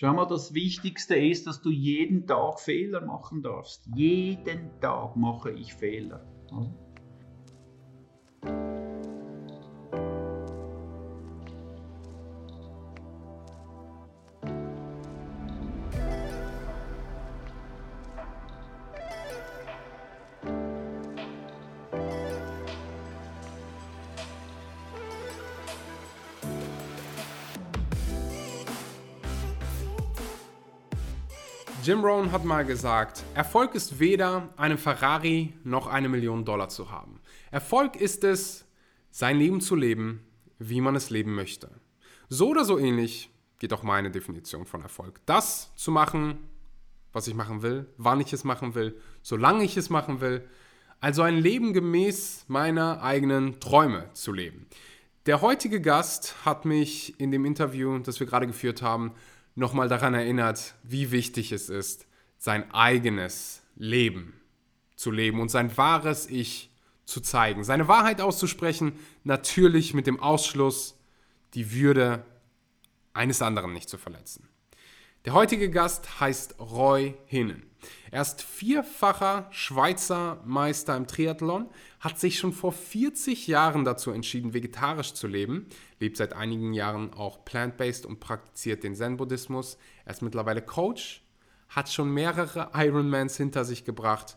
[0.00, 3.84] Schau mal, das Wichtigste ist, dass du jeden Tag Fehler machen darfst.
[3.96, 6.24] Jeden Tag mache ich Fehler.
[31.88, 36.90] Jim Rohn hat mal gesagt, Erfolg ist weder eine Ferrari noch eine Million Dollar zu
[36.90, 37.18] haben.
[37.50, 38.66] Erfolg ist es,
[39.10, 40.22] sein Leben zu leben,
[40.58, 41.70] wie man es leben möchte.
[42.28, 45.22] So oder so ähnlich geht auch meine Definition von Erfolg.
[45.24, 46.36] Das zu machen,
[47.14, 50.46] was ich machen will, wann ich es machen will, solange ich es machen will.
[51.00, 54.66] Also ein Leben gemäß meiner eigenen Träume zu leben.
[55.24, 59.14] Der heutige Gast hat mich in dem Interview, das wir gerade geführt haben,
[59.58, 62.06] nochmal daran erinnert, wie wichtig es ist,
[62.38, 64.40] sein eigenes Leben
[64.94, 66.70] zu leben und sein wahres Ich
[67.04, 67.64] zu zeigen.
[67.64, 68.92] Seine Wahrheit auszusprechen,
[69.24, 70.96] natürlich mit dem Ausschluss,
[71.54, 72.24] die Würde
[73.12, 74.48] eines anderen nicht zu verletzen.
[75.24, 77.64] Der heutige Gast heißt Roy Hinnen.
[78.10, 81.68] Er ist vierfacher Schweizer Meister im Triathlon,
[82.00, 85.66] hat sich schon vor 40 Jahren dazu entschieden, vegetarisch zu leben,
[85.98, 89.78] lebt seit einigen Jahren auch plant-based und praktiziert den Zen-Buddhismus.
[90.04, 91.22] Er ist mittlerweile Coach,
[91.68, 94.36] hat schon mehrere Ironmans hinter sich gebracht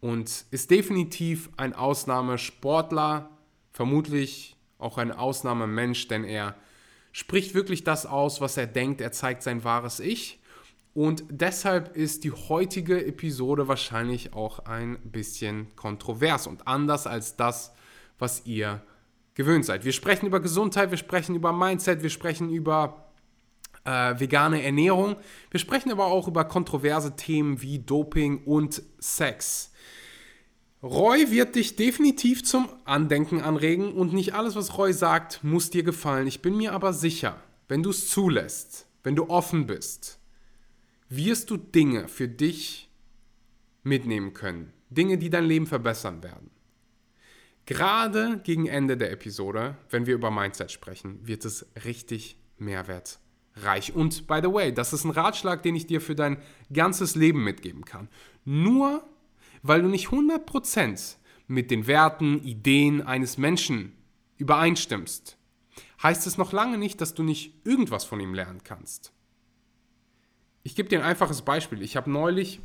[0.00, 3.30] und ist definitiv ein Ausnahmesportler,
[3.72, 6.56] vermutlich auch ein Ausnahmemensch, denn er
[7.12, 10.39] spricht wirklich das aus, was er denkt, er zeigt sein wahres Ich
[10.92, 17.72] und deshalb ist die heutige Episode wahrscheinlich auch ein bisschen kontrovers und anders als das,
[18.18, 18.82] was ihr
[19.34, 19.84] gewöhnt seid.
[19.84, 23.12] Wir sprechen über Gesundheit, wir sprechen über Mindset, wir sprechen über
[23.84, 25.16] äh, vegane Ernährung,
[25.50, 29.72] wir sprechen aber auch über kontroverse Themen wie Doping und Sex.
[30.82, 35.82] Roy wird dich definitiv zum Andenken anregen und nicht alles, was Roy sagt, muss dir
[35.82, 36.26] gefallen.
[36.26, 37.36] Ich bin mir aber sicher,
[37.68, 40.19] wenn du es zulässt, wenn du offen bist,
[41.10, 42.88] wirst du Dinge für dich
[43.82, 44.72] mitnehmen können.
[44.88, 46.50] Dinge, die dein Leben verbessern werden.
[47.66, 53.94] Gerade gegen Ende der Episode, wenn wir über Mindset sprechen, wird es richtig mehrwertreich.
[53.94, 56.38] Und by the way, das ist ein Ratschlag, den ich dir für dein
[56.72, 58.08] ganzes Leben mitgeben kann.
[58.44, 59.04] Nur
[59.62, 61.16] weil du nicht 100%
[61.46, 63.92] mit den Werten, Ideen eines Menschen
[64.38, 65.36] übereinstimmst,
[66.02, 69.12] heißt es noch lange nicht, dass du nicht irgendwas von ihm lernen kannst.
[70.62, 71.82] Ich gebe dir ein einfaches Beispiel.
[71.82, 72.60] Ich habe neulich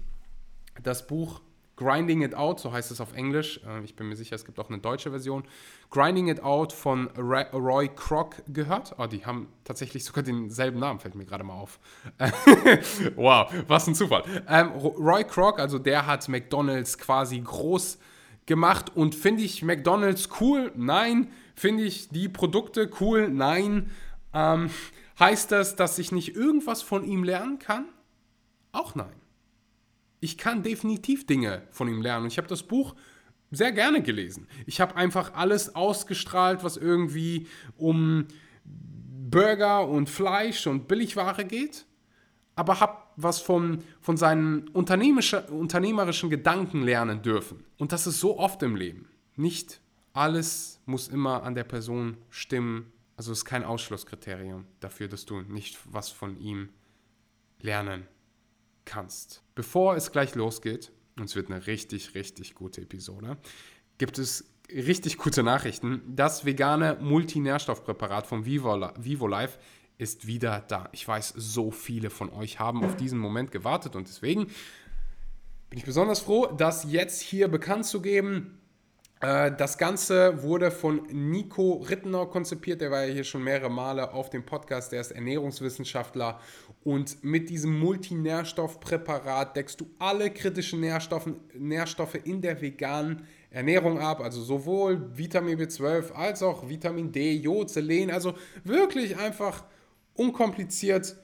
[0.84, 1.42] das Buch
[1.78, 3.60] Grinding It Out, so heißt es auf Englisch.
[3.68, 5.44] Äh, ich bin mir sicher, es gibt auch eine deutsche Version.
[5.90, 8.96] Grinding It Out von Roy Kroc gehört.
[8.98, 11.80] Oh, die haben tatsächlich sogar denselben Namen, fällt mir gerade mal auf.
[13.16, 14.24] wow, was ein Zufall.
[14.48, 17.98] Ähm, Roy Kroc, also der hat McDonald's quasi groß
[18.46, 20.72] gemacht und finde ich McDonald's cool?
[20.76, 21.32] Nein.
[21.56, 23.30] Finde ich die Produkte cool?
[23.30, 23.90] Nein.
[24.34, 24.70] Ähm,
[25.20, 27.86] Heißt das, dass ich nicht irgendwas von ihm lernen kann?
[28.72, 29.16] Auch nein.
[30.20, 32.24] Ich kann definitiv Dinge von ihm lernen.
[32.24, 32.96] Und ich habe das Buch
[33.52, 34.48] sehr gerne gelesen.
[34.66, 38.28] Ich habe einfach alles ausgestrahlt, was irgendwie um
[38.66, 41.86] Burger und Fleisch und Billigware geht,
[42.56, 47.64] aber habe was von, von seinen unternehmerischen Gedanken lernen dürfen.
[47.78, 49.08] Und das ist so oft im Leben.
[49.36, 49.80] Nicht
[50.14, 55.42] alles muss immer an der Person stimmen, also es ist kein Ausschlusskriterium dafür, dass du
[55.42, 56.70] nicht was von ihm
[57.60, 58.08] lernen
[58.84, 59.44] kannst.
[59.56, 63.38] Bevor es gleich losgeht, und es wird eine richtig, richtig gute Episode,
[63.98, 66.02] gibt es richtig gute Nachrichten.
[66.16, 69.60] Das vegane Multinährstoffpräparat von Vivo, Vivo Life
[69.98, 70.90] ist wieder da.
[70.92, 74.48] Ich weiß, so viele von euch haben auf diesen Moment gewartet und deswegen
[75.70, 78.60] bin ich besonders froh, das jetzt hier bekannt zu geben.
[79.22, 82.82] Äh, das Ganze wurde von Nico Rittenau konzipiert.
[82.82, 84.92] Der war ja hier schon mehrere Male auf dem Podcast.
[84.92, 86.40] Der ist Ernährungswissenschaftler.
[86.84, 94.20] Und mit diesem Multinährstoffpräparat deckst du alle kritischen Nährstoffe, Nährstoffe in der veganen Ernährung ab.
[94.20, 98.12] Also sowohl Vitamin B12 als auch Vitamin D, Jod, Selen.
[98.12, 99.64] Also wirklich einfach
[100.14, 101.16] unkompliziert,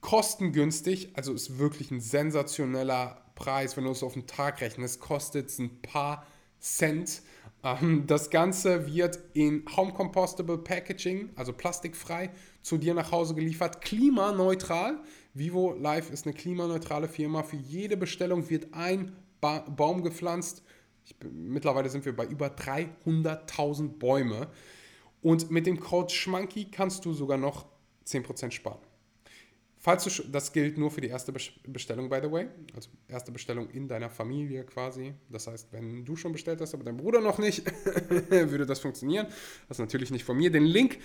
[0.00, 1.10] kostengünstig.
[1.14, 5.00] Also ist wirklich ein sensationeller Preis, wenn du es auf den Tag rechnest.
[5.00, 6.24] Kostet es ein paar
[6.66, 7.22] Cent.
[7.62, 12.30] Ähm, das Ganze wird in Home Compostable Packaging, also plastikfrei,
[12.62, 15.00] zu dir nach Hause geliefert, klimaneutral.
[15.32, 17.42] Vivo Life ist eine klimaneutrale Firma.
[17.42, 20.62] Für jede Bestellung wird ein ba Baum gepflanzt.
[21.20, 24.48] Bin, mittlerweile sind wir bei über 300.000 Bäume.
[25.22, 27.66] Und mit dem Code Schmanky kannst du sogar noch
[28.06, 28.80] 10% sparen.
[29.86, 32.48] Falls du, das gilt nur für die erste Bestellung, by the way.
[32.74, 35.14] Also erste Bestellung in deiner Familie quasi.
[35.30, 37.62] Das heißt, wenn du schon bestellt hast, aber dein Bruder noch nicht,
[38.28, 39.28] würde das funktionieren.
[39.68, 40.50] Das ist natürlich nicht von mir.
[40.50, 40.98] Den Link,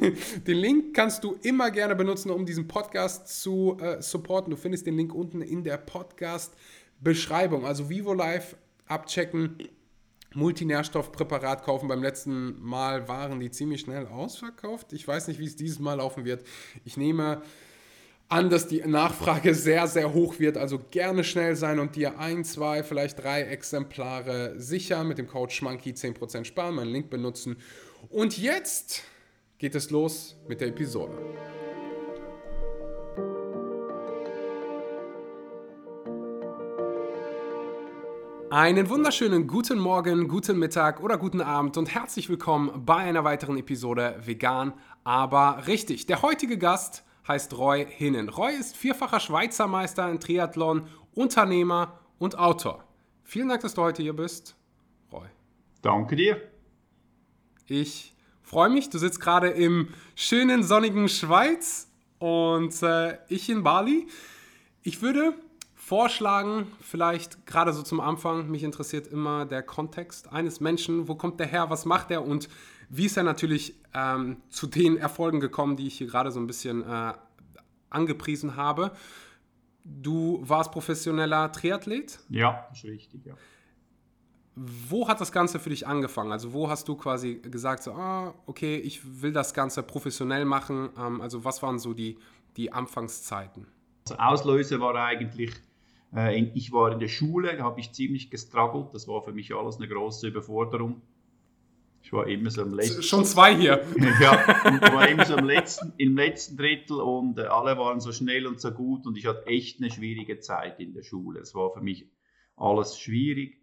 [0.48, 4.50] den Link kannst du immer gerne benutzen, um diesen Podcast zu äh, supporten.
[4.50, 7.64] Du findest den Link unten in der Podcast-Beschreibung.
[7.64, 9.58] Also Vivo Live abchecken
[10.34, 11.86] Multinährstoffpräparat kaufen.
[11.86, 14.92] Beim letzten Mal waren die ziemlich schnell ausverkauft.
[14.92, 16.44] Ich weiß nicht, wie es dieses Mal laufen wird.
[16.84, 17.42] Ich nehme
[18.34, 20.56] an, dass die Nachfrage sehr, sehr hoch wird.
[20.56, 25.06] Also gerne schnell sein und dir ein, zwei, vielleicht drei Exemplare sichern.
[25.06, 27.56] Mit dem Code Schmanky 10% sparen, meinen Link benutzen.
[28.10, 29.04] Und jetzt
[29.58, 31.16] geht es los mit der Episode.
[38.50, 43.58] Einen wunderschönen guten Morgen, guten Mittag oder guten Abend und herzlich willkommen bei einer weiteren
[43.58, 44.72] Episode Vegan,
[45.04, 46.06] aber richtig.
[46.06, 48.28] Der heutige Gast heißt Roy Hinnen.
[48.28, 52.84] Roy ist vierfacher Schweizer Meister in Triathlon, Unternehmer und Autor.
[53.22, 54.56] Vielen Dank, dass du heute hier bist,
[55.12, 55.26] Roy.
[55.82, 56.40] Danke dir.
[57.66, 58.90] Ich freue mich.
[58.90, 64.06] Du sitzt gerade im schönen sonnigen Schweiz und äh, ich in Bali.
[64.82, 65.34] Ich würde
[65.74, 71.40] vorschlagen, vielleicht gerade so zum Anfang, mich interessiert immer der Kontext eines Menschen, wo kommt
[71.40, 72.48] der her, was macht er und
[72.88, 76.46] wie ist er natürlich ähm, zu den Erfolgen gekommen, die ich hier gerade so ein
[76.46, 77.12] bisschen äh,
[77.90, 78.92] angepriesen habe.
[79.84, 82.18] Du warst professioneller Triathlet?
[82.28, 83.34] Ja, ist richtig, ja.
[84.56, 86.30] Wo hat das Ganze für dich angefangen?
[86.30, 90.90] Also wo hast du quasi gesagt, so, ah, okay, ich will das Ganze professionell machen?
[90.96, 92.18] Ähm, also was waren so die,
[92.56, 93.66] die Anfangszeiten?
[94.04, 95.52] Also Auslöser war eigentlich
[96.14, 98.94] äh, ich war in der Schule, da habe ich ziemlich gestruggelt.
[98.94, 101.02] Das war für mich alles eine große Überforderung.
[102.04, 103.02] Ich war immer so im letzten.
[103.02, 103.82] Schon zwei hier.
[104.20, 104.34] ja,
[104.74, 108.46] ich war immer so im letzten, im letzten Drittel und äh, alle waren so schnell
[108.46, 111.40] und so gut und ich hatte echt eine schwierige Zeit in der Schule.
[111.40, 112.06] Es war für mich
[112.56, 113.58] alles schwierig.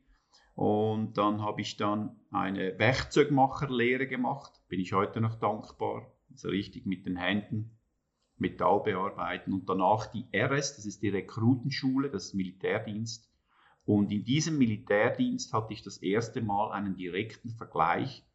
[0.56, 4.52] Und dann habe ich dann eine Werkzeugmacherlehre gemacht.
[4.68, 6.12] Bin ich heute noch dankbar.
[6.34, 7.78] So richtig mit den Händen.
[8.38, 13.30] Metall bearbeiten und danach die RS, das ist die Rekrutenschule, das Militärdienst.
[13.86, 18.26] Und in diesem Militärdienst hatte ich das erste Mal einen direkten Vergleich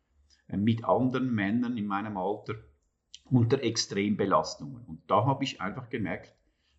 [0.49, 2.55] mit anderen Männern in meinem Alter
[3.31, 4.85] unter Extrembelastungen.
[4.85, 6.35] Und da habe ich einfach gemerkt,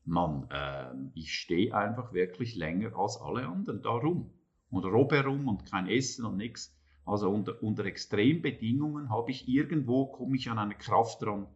[0.06, 4.32] Mann, äh, ich stehe einfach wirklich länger als alle anderen darum.
[4.70, 6.76] Und robbe rum und kein Essen und nichts.
[7.06, 11.48] Also unter, unter Extrembedingungen habe ich irgendwo, komme ich an eine Kraft dran,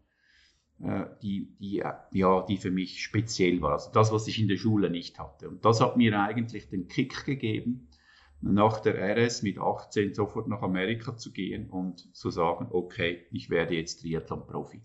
[0.82, 3.74] äh, die, die, ja, die für mich speziell war.
[3.74, 5.50] Also das, was ich in der Schule nicht hatte.
[5.50, 7.88] Und das hat mir eigentlich den Kick gegeben,
[8.42, 13.50] nach der RS mit 18 sofort nach Amerika zu gehen und zu sagen, okay, ich
[13.50, 14.82] werde jetzt Triathlon-Profi.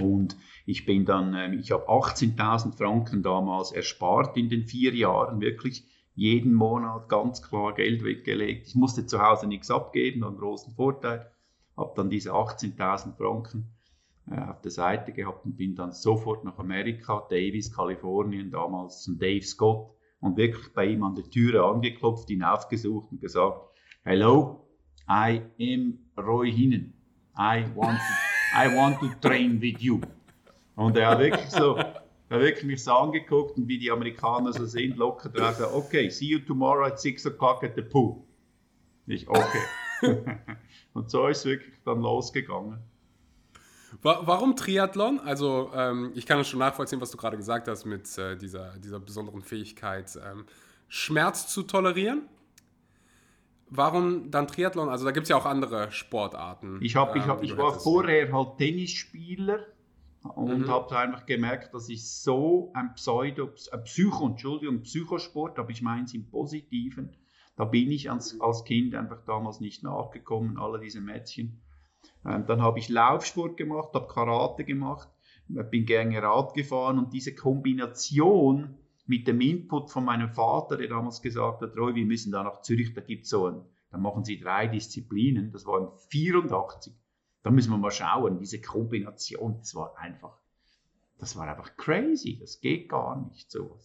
[0.00, 0.36] Und
[0.66, 5.84] ich bin dann, ähm, ich habe 18.000 Franken damals erspart in den vier Jahren, wirklich
[6.14, 8.68] jeden Monat ganz klar Geld weggelegt.
[8.68, 11.30] Ich musste zu Hause nichts abgeben, einen großen Vorteil.
[11.76, 13.68] Habe dann diese 18.000 Franken
[14.30, 19.18] äh, auf der Seite gehabt und bin dann sofort nach Amerika, Davis, Kalifornien, damals zum
[19.18, 19.93] Dave Scott
[20.24, 23.60] und wirklich bei ihm an der Türe angeklopft, ihn aufgesucht und gesagt,
[24.04, 24.66] Hello,
[25.06, 26.94] I am Roy Hinnen.
[27.36, 30.00] I want to, I want to train with you.
[30.76, 31.84] Und er hat wirklich so, er
[32.30, 36.26] hat wirklich mich so angeguckt und wie die Amerikaner so sind, locker drauf, okay, see
[36.26, 38.22] you tomorrow at 6 o'clock at the pool.
[39.06, 39.60] Ich, okay.
[40.94, 42.78] und so ist es wirklich dann losgegangen.
[44.02, 45.20] Warum Triathlon?
[45.20, 48.76] Also ähm, ich kann es schon nachvollziehen, was du gerade gesagt hast mit äh, dieser,
[48.78, 50.44] dieser besonderen Fähigkeit, ähm,
[50.88, 52.28] Schmerz zu tolerieren.
[53.70, 54.88] Warum dann Triathlon?
[54.88, 56.78] Also da gibt es ja auch andere Sportarten.
[56.80, 59.60] Ich, hab, ich, hab, ähm, ich war vorher halt Tennisspieler
[60.22, 60.68] und mhm.
[60.68, 66.04] habe einfach gemerkt, dass ich so ein Pseudo, ein Psycho, Entschuldigung, Psychosport, aber ich meine
[66.04, 67.16] es im Positiven,
[67.56, 71.60] da bin ich als, als Kind einfach damals nicht nachgekommen, alle diese Mädchen.
[72.26, 75.08] Ähm, dann habe ich Laufsport gemacht, habe Karate gemacht,
[75.48, 81.20] bin gerne Rad gefahren und diese Kombination mit dem Input von meinem Vater, der damals
[81.20, 84.24] gesagt hat, Roy, wir müssen da nach Zürich, da gibt es so ein, da machen
[84.24, 86.94] sie drei Disziplinen, das waren 84.
[87.42, 90.38] Da müssen wir mal schauen, diese Kombination, das war einfach,
[91.18, 93.78] das war einfach crazy, das geht gar nicht so.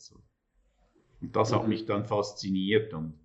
[1.20, 1.70] Und das hat mhm.
[1.70, 3.20] mich dann fasziniert und,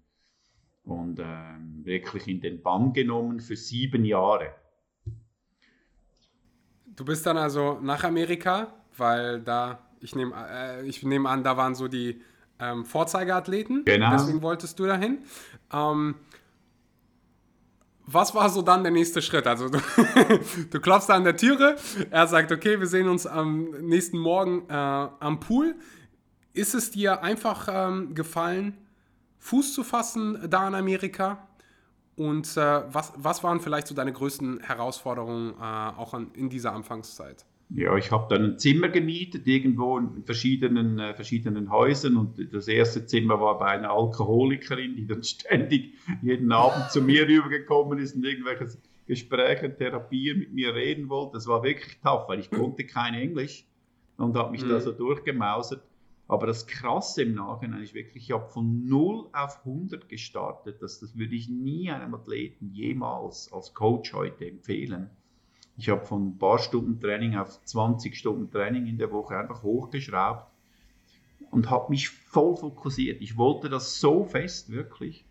[0.83, 4.53] und ähm, wirklich in den Bann genommen für sieben Jahre.
[6.97, 11.57] Du bist dann also nach Amerika, weil da, ich nehme äh, ich nehm an, da
[11.57, 12.23] waren so die
[12.59, 13.85] ähm, Vorzeigeathleten.
[13.85, 14.11] Genau.
[14.11, 15.19] Deswegen wolltest du dahin.
[15.73, 16.17] Ähm,
[18.07, 19.47] was war so dann der nächste Schritt?
[19.47, 19.79] Also du,
[20.71, 21.77] du klopfst an der Türe,
[22.11, 25.75] er sagt, okay, wir sehen uns am nächsten Morgen äh, am Pool.
[26.53, 28.77] Ist es dir einfach ähm, gefallen,
[29.39, 31.49] Fuß zu fassen da in Amerika?
[32.17, 36.73] Und äh, was, was waren vielleicht so deine größten Herausforderungen äh, auch an, in dieser
[36.73, 37.45] Anfangszeit?
[37.71, 42.17] Ja, ich habe dann ein Zimmer gemietet, irgendwo in verschiedenen, äh, verschiedenen Häusern.
[42.17, 47.27] Und das erste Zimmer war bei einer Alkoholikerin, die dann ständig jeden Abend zu mir
[47.27, 48.69] rübergekommen ist und irgendwelche
[49.07, 51.35] Gespräche, Therapien mit mir reden wollte.
[51.35, 53.65] Das war wirklich tough, weil ich konnte kein Englisch
[54.19, 54.69] und habe mich mhm.
[54.69, 55.83] da so durchgemausert.
[56.27, 60.81] Aber das Krasse im Nachhinein ist wirklich, ich habe von 0 auf 100 gestartet.
[60.81, 65.11] Das, das würde ich nie einem Athleten jemals als Coach heute empfehlen
[65.77, 69.63] ich habe von ein paar Stunden Training auf 20 Stunden Training in der Woche einfach
[69.63, 70.51] hochgeschraubt
[71.51, 73.21] und habe mich voll fokussiert.
[73.21, 75.25] Ich wollte das so fest, wirklich.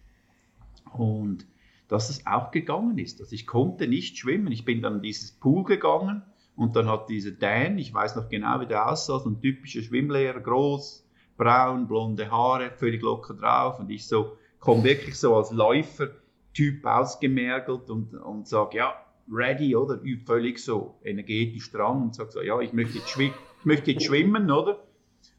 [0.92, 1.48] Und
[1.88, 3.22] dass es auch gegangen ist.
[3.22, 4.52] Also ich konnte nicht schwimmen.
[4.52, 6.24] Ich bin dann in dieses Pool gegangen
[6.56, 9.82] und dann hat dieser Dan, ich weiß noch genau, wie der aussah, so ein typischer
[9.82, 11.06] Schwimmlehrer, groß,
[11.38, 13.80] braun, blonde Haare, völlig locker drauf.
[13.80, 18.94] Und ich so, komme wirklich so als Läufer-Typ ausgemergelt und, und sage, ja,
[19.32, 20.00] ready, oder?
[20.26, 24.06] Völlig so energetisch dran und sagt so, ja, ich möchte jetzt, schwim ich möchte jetzt
[24.06, 24.84] schwimmen, oder?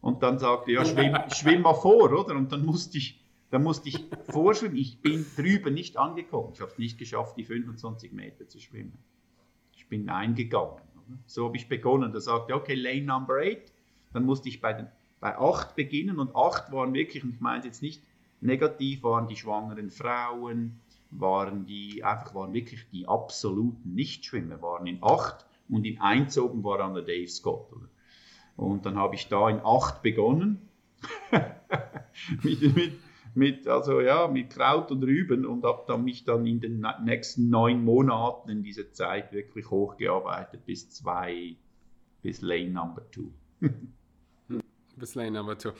[0.01, 2.35] Und dann sagt er, ja, schwimm, schwimm mal vor, oder?
[2.35, 4.77] Und dann musste ich, dann musste ich vorschwimmen.
[4.77, 6.53] Ich bin drüben nicht angekommen.
[6.55, 8.99] Ich habe es nicht geschafft, die 25 Meter zu schwimmen.
[9.77, 10.81] Ich bin eingegangen.
[11.09, 11.19] Oder?
[11.27, 12.13] So habe ich begonnen.
[12.13, 13.73] Da sagte er, okay, Lane Number 8.
[14.13, 14.87] Dann musste ich bei, den,
[15.21, 18.03] bei 8 beginnen und 8 waren wirklich, und ich meine jetzt nicht
[18.41, 20.79] negativ, waren die schwangeren Frauen,
[21.11, 26.63] waren die, einfach waren wirklich die absoluten Nichtschwimmer, waren in acht und in eins oben
[26.65, 27.73] war dann der Dave Scott.
[27.73, 27.89] Oder?
[28.57, 30.69] Und dann habe ich da in acht begonnen,
[32.43, 32.93] mit, mit,
[33.37, 37.51] mit, also ja, mit Kraut und Rüben und habe dann mich dann in den nächsten
[37.51, 41.57] neun Monaten in dieser Zeit wirklich hochgearbeitet bis zwei,
[42.23, 43.31] bis Lane Number Two.
[44.97, 45.73] bis Lane Number Two.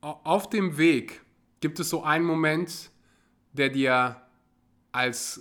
[0.00, 1.22] Auf dem Weg
[1.60, 2.90] gibt es so einen Moment,
[3.52, 4.16] der dir
[4.92, 5.40] als äh,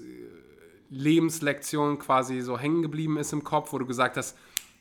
[0.90, 4.38] Lebenslektion quasi so hängen geblieben ist im Kopf, wo du gesagt hast,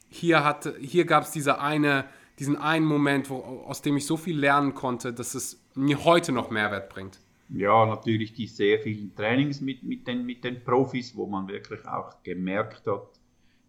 [0.09, 2.07] hier, hier gab es diese eine,
[2.39, 6.33] diesen einen Moment, wo, aus dem ich so viel lernen konnte, dass es mir heute
[6.33, 7.21] noch Mehrwert bringt?
[7.49, 11.87] Ja, natürlich die sehr vielen Trainings mit, mit, den, mit den Profis, wo man wirklich
[11.87, 13.09] auch gemerkt hat,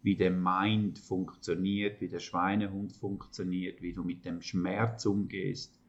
[0.02, 5.80] wie der Mind funktioniert, wie der Schweinehund funktioniert, wie du mit dem Schmerz umgehst,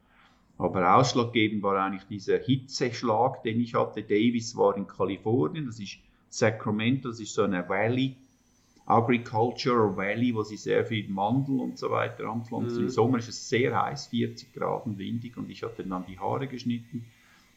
[0.58, 4.02] aber ausschlaggebend war eigentlich dieser Hitzeschlag, den ich hatte.
[4.02, 5.98] Davis war in Kalifornien, das ist
[6.28, 8.16] Sacramento, das ist so eine Valley,
[8.86, 12.78] Agriculture Valley, wo sie sehr viel Mandel und so weiter anpflanzen.
[12.78, 12.84] Mhm.
[12.84, 16.18] Im Sommer ist es sehr heiß, 40 Grad und windig und ich hatte dann die
[16.18, 17.04] Haare geschnitten,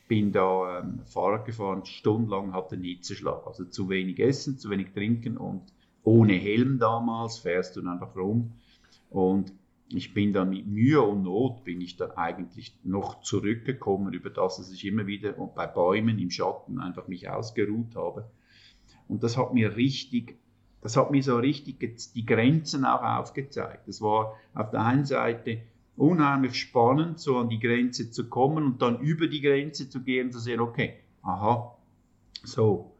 [0.08, 3.48] bin da ähm, Fahrrad gefahren, stundenlang hatte Hitzeschlag.
[3.48, 5.64] Also zu wenig essen, zu wenig trinken und
[6.04, 8.54] ohne Helm damals fährst du dann einfach rum.
[9.10, 9.52] Und
[9.90, 14.58] ich bin dann mit Mühe und Not bin ich dann eigentlich noch zurückgekommen über das,
[14.58, 18.30] dass ich immer wieder bei Bäumen im Schatten einfach mich ausgeruht habe.
[19.08, 20.38] Und das hat mir richtig,
[20.86, 21.80] das hat mir so richtig
[22.14, 23.88] die Grenzen auch aufgezeigt.
[23.88, 25.64] Das war auf der einen Seite
[25.98, 30.28] unheimlich spannend, so an die Grenze zu kommen und dann über die Grenze zu gehen
[30.28, 31.76] und zu sehen, okay, aha,
[32.44, 32.96] so.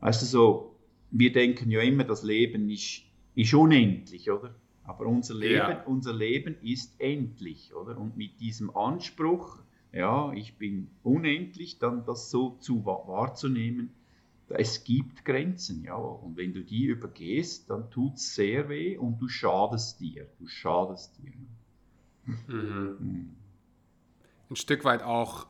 [0.00, 0.76] Weißt du, so,
[1.10, 3.02] wir denken ja immer, das Leben ist,
[3.34, 4.54] ist unendlich, oder?
[4.84, 5.82] Aber unser Leben, ja.
[5.84, 7.98] unser Leben ist endlich, oder?
[7.98, 9.58] Und mit diesem Anspruch,
[9.92, 13.90] ja, ich bin unendlich, dann das so zu wahrzunehmen,
[14.58, 15.94] es gibt Grenzen, ja.
[15.94, 20.26] Und wenn du die übergehst, dann tut es sehr weh und du schadest dir.
[20.38, 21.32] Du schadest dir.
[22.24, 22.96] Mhm.
[22.98, 23.36] Mhm.
[24.50, 25.46] Ein Stück weit auch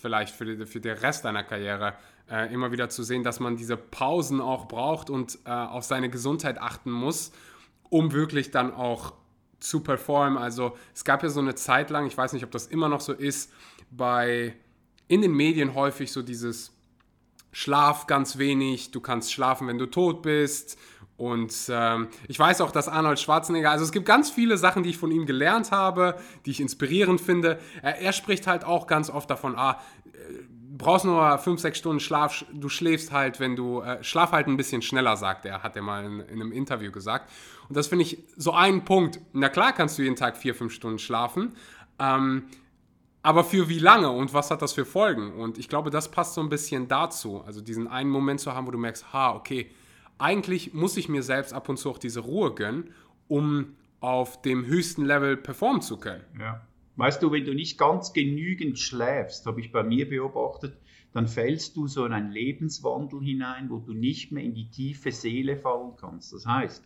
[0.00, 1.94] vielleicht für, die, für den Rest deiner Karriere
[2.30, 6.10] äh, immer wieder zu sehen, dass man diese Pausen auch braucht und äh, auf seine
[6.10, 7.32] Gesundheit achten muss
[7.94, 9.14] um wirklich dann auch
[9.60, 10.36] zu performen.
[10.36, 13.00] Also es gab ja so eine Zeit lang, ich weiß nicht, ob das immer noch
[13.00, 13.52] so ist,
[13.92, 14.56] bei
[15.06, 16.72] in den Medien häufig so dieses
[17.54, 20.76] Schlaf ganz wenig, du kannst schlafen, wenn du tot bist.
[21.16, 24.90] Und ähm, ich weiß auch, dass Arnold Schwarzenegger, also es gibt ganz viele Sachen, die
[24.90, 27.60] ich von ihm gelernt habe, die ich inspirierend finde.
[27.82, 29.78] Er, er spricht halt auch ganz oft davon, ah,
[30.76, 34.56] brauchst nur 5, 6 Stunden Schlaf, du schläfst halt, wenn du, äh, schlaf halt ein
[34.56, 37.30] bisschen schneller, sagt er, hat er mal in, in einem Interview gesagt.
[37.68, 39.20] Und das finde ich so ein Punkt.
[39.32, 41.54] Na klar kannst du jeden Tag 4, 5 Stunden schlafen,
[42.00, 42.44] ähm,
[43.24, 45.32] aber für wie lange und was hat das für Folgen?
[45.32, 47.40] Und ich glaube, das passt so ein bisschen dazu.
[47.40, 49.70] Also diesen einen Moment zu haben, wo du merkst, ha, okay,
[50.18, 52.92] eigentlich muss ich mir selbst ab und zu auch diese Ruhe gönnen,
[53.26, 56.22] um auf dem höchsten Level performen zu können.
[56.38, 56.66] Ja.
[56.96, 60.76] Weißt du, wenn du nicht ganz genügend schläfst, habe ich bei mir beobachtet,
[61.14, 65.12] dann fällst du so in einen Lebenswandel hinein, wo du nicht mehr in die tiefe
[65.12, 66.34] Seele fallen kannst.
[66.34, 66.84] Das heißt,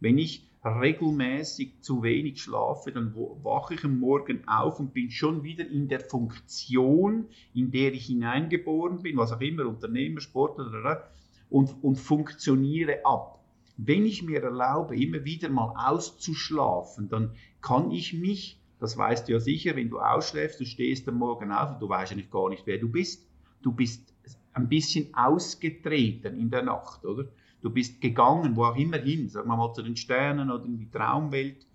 [0.00, 5.42] wenn ich regelmäßig zu wenig schlafe, dann wache ich am Morgen auf und bin schon
[5.44, 11.08] wieder in der Funktion, in der ich hineingeboren bin, was auch immer, Unternehmer, Sportler,
[11.50, 13.38] und, und funktioniere ab.
[13.76, 19.32] Wenn ich mir erlaube, immer wieder mal auszuschlafen, dann kann ich mich, das weißt du
[19.32, 22.48] ja sicher, wenn du ausschläfst, du stehst am Morgen auf und du weißt ja gar
[22.48, 23.26] nicht, wer du bist.
[23.62, 24.12] Du bist
[24.52, 27.28] ein bisschen ausgetreten in der Nacht, oder?
[27.60, 30.78] Du bist gegangen, wo auch immer hin, sagen wir mal zu den Sternen oder in
[30.78, 31.66] die Traumwelt.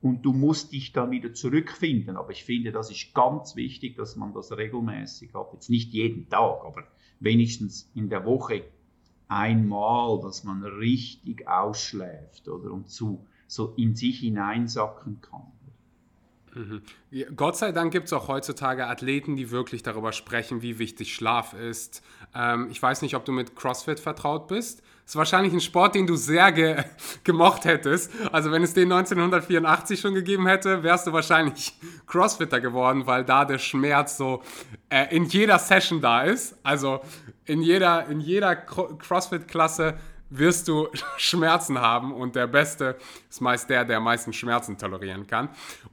[0.00, 2.16] Und du musst dich dann wieder zurückfinden.
[2.16, 5.52] Aber ich finde, das ist ganz wichtig, dass man das regelmäßig hat.
[5.52, 6.84] Jetzt nicht jeden Tag, aber
[7.20, 8.64] wenigstens in der Woche
[9.28, 15.46] einmal, dass man richtig ausschläft oder und zu, so in sich hineinsacken kann.
[16.54, 16.82] Mhm.
[17.34, 21.54] Gott sei Dank gibt es auch heutzutage Athleten, die wirklich darüber sprechen, wie wichtig Schlaf
[21.54, 22.02] ist.
[22.34, 24.82] Ähm, ich weiß nicht, ob du mit CrossFit vertraut bist.
[25.04, 26.84] Ist wahrscheinlich ein Sport, den du sehr ge
[27.24, 28.10] gemocht hättest.
[28.30, 31.74] Also wenn es den 1984 schon gegeben hätte, wärst du wahrscheinlich
[32.06, 34.42] Crossfitter geworden, weil da der Schmerz so
[34.88, 36.56] äh, in jeder Session da ist.
[36.62, 37.00] Also
[37.44, 39.98] in jeder, in jeder Crossfit-Klasse
[40.30, 42.96] wirst du Schmerzen haben und der Beste
[43.28, 45.48] ist meist der, der am meisten Schmerzen tolerieren kann.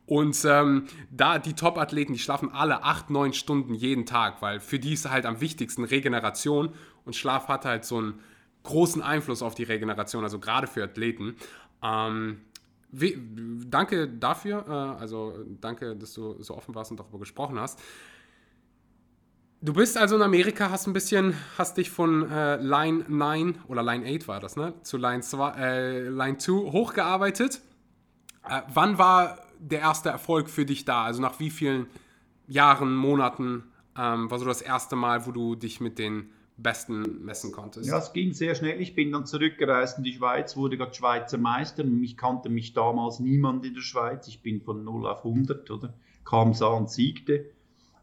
[0.06, 4.80] Und ähm, da die Top-Athleten, die schlafen alle 8, 9 Stunden jeden Tag, weil für
[4.80, 6.74] die ist halt am wichtigsten Regeneration
[7.06, 8.20] und Schlaf hat halt so einen
[8.64, 11.36] großen Einfluss auf die Regeneration, also gerade für Athleten.
[11.82, 12.42] Ähm,
[12.92, 13.18] wie,
[13.68, 17.80] danke dafür, äh, also danke, dass du so offen warst und darüber gesprochen hast.
[19.62, 23.84] Du bist also in Amerika, hast ein bisschen, hast dich von äh, Line 9 oder
[23.84, 24.74] Line 8 war das, ne?
[24.84, 27.62] Zu Line 2, äh, Line 2 hochgearbeitet.
[28.48, 31.04] Äh, wann war der erste Erfolg für dich da?
[31.04, 31.88] Also nach wie vielen
[32.48, 33.66] Jahren, Monaten
[33.98, 37.88] ähm, war so das erste Mal, wo du dich mit den Besten messen konntest?
[37.88, 38.82] Ja, es ging sehr schnell.
[38.82, 41.84] Ich bin dann zurückgereist in die Schweiz, wurde gerade Schweizer Meister.
[42.02, 44.28] Ich kannte mich damals niemand in der Schweiz.
[44.28, 45.94] Ich bin von 0 auf 100, oder?
[46.26, 47.46] Kam, sah und siegte.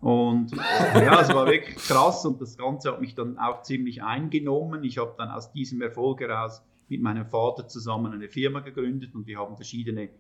[0.00, 4.84] Und ja, es war wirklich krass und das Ganze hat mich dann auch ziemlich eingenommen.
[4.84, 9.26] Ich habe dann aus diesem Erfolg heraus mit meinem Vater zusammen eine Firma gegründet und
[9.26, 10.10] wir haben verschiedene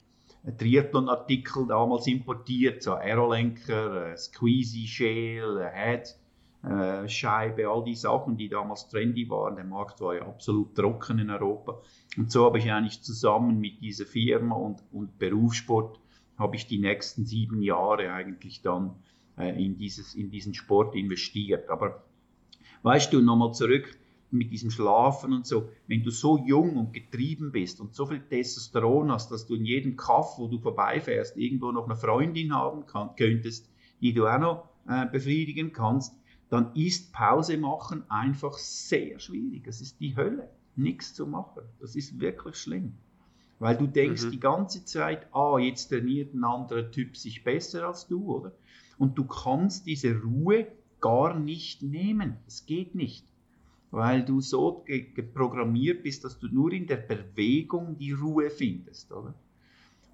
[0.44, 6.16] äh, Triathlon-Artikel damals importiert, so Aerolenker, äh, Squeezy äh, Head,
[6.66, 9.54] äh, Scheibe, all die Sachen, die damals trendy waren.
[9.54, 11.80] Der Markt war ja absolut trocken in Europa.
[12.16, 16.00] Und so habe ich eigentlich zusammen mit dieser Firma und, und Berufssport
[16.36, 18.96] habe ich die nächsten sieben Jahre eigentlich dann
[19.38, 21.70] äh, in, dieses, in diesen Sport investiert.
[21.70, 22.02] Aber
[22.82, 23.96] weißt du, nochmal zurück
[24.32, 28.20] mit diesem Schlafen und so, wenn du so jung und getrieben bist und so viel
[28.20, 32.86] Testosteron hast, dass du in jedem Kaff, wo du vorbeifährst, irgendwo noch eine Freundin haben
[32.86, 36.12] kann, könntest, die du auch noch äh, befriedigen kannst,
[36.48, 39.66] dann ist Pause machen einfach sehr schwierig.
[39.66, 41.62] Es ist die Hölle, nichts zu machen.
[41.80, 42.94] Das ist wirklich schlimm.
[43.58, 44.30] Weil du denkst mhm.
[44.32, 48.52] die ganze Zeit, ah, jetzt trainiert ein anderer Typ sich besser als du, oder?
[48.98, 50.66] und du kannst diese Ruhe
[51.00, 52.36] gar nicht nehmen.
[52.46, 53.26] Es geht nicht,
[53.90, 59.34] weil du so geprogrammiert bist, dass du nur in der Bewegung die Ruhe findest, oder?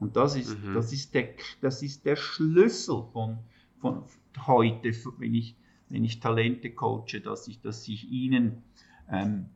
[0.00, 0.74] Und das ist, mhm.
[0.74, 1.28] das ist, der,
[1.60, 3.38] das ist der Schlüssel von,
[3.78, 4.02] von
[4.46, 5.54] heute, wenn ich,
[5.92, 8.62] wenn ich Talente coache, dass ich, dass ich ihnen
[9.10, 9.46] ähm,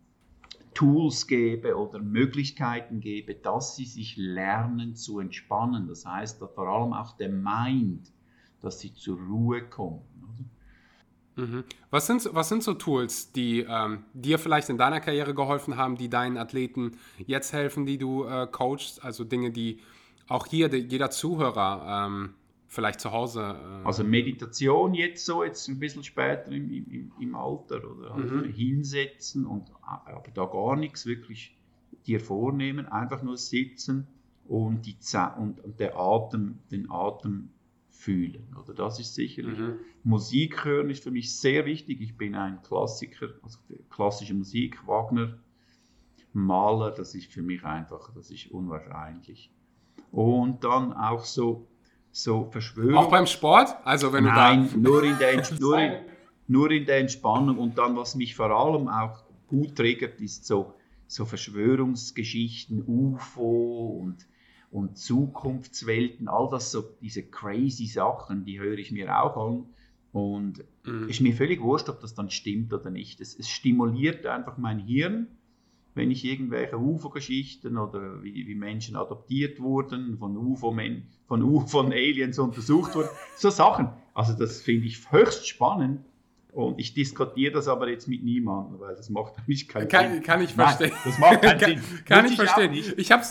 [0.74, 5.88] Tools gebe oder Möglichkeiten gebe, dass sie sich lernen zu entspannen.
[5.88, 8.12] Das heißt, vor allem auch der Mind
[8.60, 10.00] dass sie zur Ruhe kommen.
[11.36, 11.64] Mhm.
[11.90, 15.96] Was, sind, was sind so Tools, die ähm, dir vielleicht in deiner Karriere geholfen haben,
[15.96, 16.96] die deinen Athleten
[17.26, 19.04] jetzt helfen, die du äh, coachst?
[19.04, 19.80] Also Dinge, die
[20.28, 22.34] auch hier die, jeder Zuhörer ähm,
[22.76, 23.40] vielleicht zu Hause.
[23.40, 28.36] Äh also Meditation jetzt so, jetzt ein bisschen später im, im, im Alter oder also
[28.36, 28.44] mhm.
[28.44, 31.56] hinsetzen und aber da gar nichts wirklich
[32.06, 34.06] dir vornehmen, einfach nur sitzen
[34.46, 34.96] und, die,
[35.38, 37.50] und, und der Atem, den Atem
[37.90, 38.54] fühlen.
[38.62, 39.58] Oder das ist sicherlich.
[39.58, 39.78] Mhm.
[40.04, 42.00] Musik hören ist für mich sehr wichtig.
[42.00, 43.58] Ich bin ein Klassiker, also
[43.90, 45.38] klassische Musik, Wagner,
[46.32, 49.50] Maler, das ist für mich einfach, das ist unwahrscheinlich.
[50.12, 51.66] Und dann auch so,
[52.16, 52.94] so Verschwörung.
[52.94, 53.76] Auch beim Sport?
[53.84, 55.92] Also wenn Nein, du da nur in, der, nur, in,
[56.46, 57.58] nur in der Entspannung.
[57.58, 60.74] Und dann, was mich vor allem auch gut triggert, ist so,
[61.06, 64.26] so Verschwörungsgeschichten, UFO und
[64.70, 69.66] und Zukunftswelten, all das so, diese crazy Sachen, die höre ich mir auch an.
[70.12, 71.08] Und mhm.
[71.08, 73.20] ist mir völlig wurscht, ob das dann stimmt oder nicht.
[73.20, 75.28] Es, es stimuliert einfach mein Hirn,
[75.96, 80.76] wenn ich irgendwelche UFO-Geschichten oder wie, wie, Menschen adoptiert wurden, von UFO,
[81.26, 83.88] von, von Aliens untersucht wurden, so Sachen.
[84.12, 86.04] Also das finde ich höchst spannend
[86.52, 90.22] Und ich diskutiere das aber jetzt mit niemandem, weil das macht nämlich keinen kann, Sinn.
[90.22, 90.92] Kann ich verstehen.
[90.92, 92.04] Nein, das macht keinen Sinn.
[92.04, 92.94] kann, ich auch verstehen.
[92.98, 93.24] Ich habe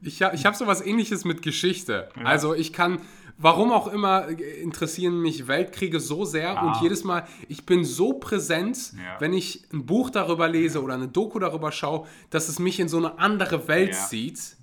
[0.00, 2.08] ich hab, ich hab sowas ähnliches mit Geschichte.
[2.24, 3.00] Also ich kann,
[3.38, 6.66] warum auch immer, interessieren mich Weltkriege so sehr Ah.
[6.68, 9.20] und jedes Mal, ich bin so präsent, Ja.
[9.20, 12.88] wenn ich ein Buch darüber lese oder eine Doku darüber schaue, dass es mich in
[12.88, 14.06] so eine andere Welt Ja.
[14.06, 14.56] zieht.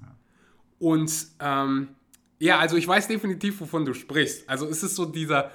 [0.80, 1.90] Und ähm,
[2.40, 4.50] ja, also ich weiß definitiv, wovon du sprichst.
[4.50, 5.52] Also es ist so dieser,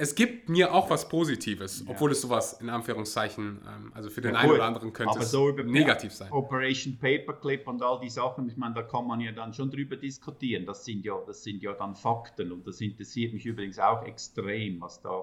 [0.00, 4.34] es gibt mir auch was Positives, obwohl es sowas in Anführungszeichen, ähm, also für den
[4.34, 6.32] einen Gut, oder anderen könnte aber es so über negativ sein.
[6.32, 9.96] Operation Paperclip und all die Sachen, ich meine, da kann man ja dann schon drüber
[9.96, 10.64] diskutieren.
[10.64, 14.80] Das sind ja, das sind ja dann Fakten und das interessiert mich übrigens auch extrem,
[14.80, 15.22] was da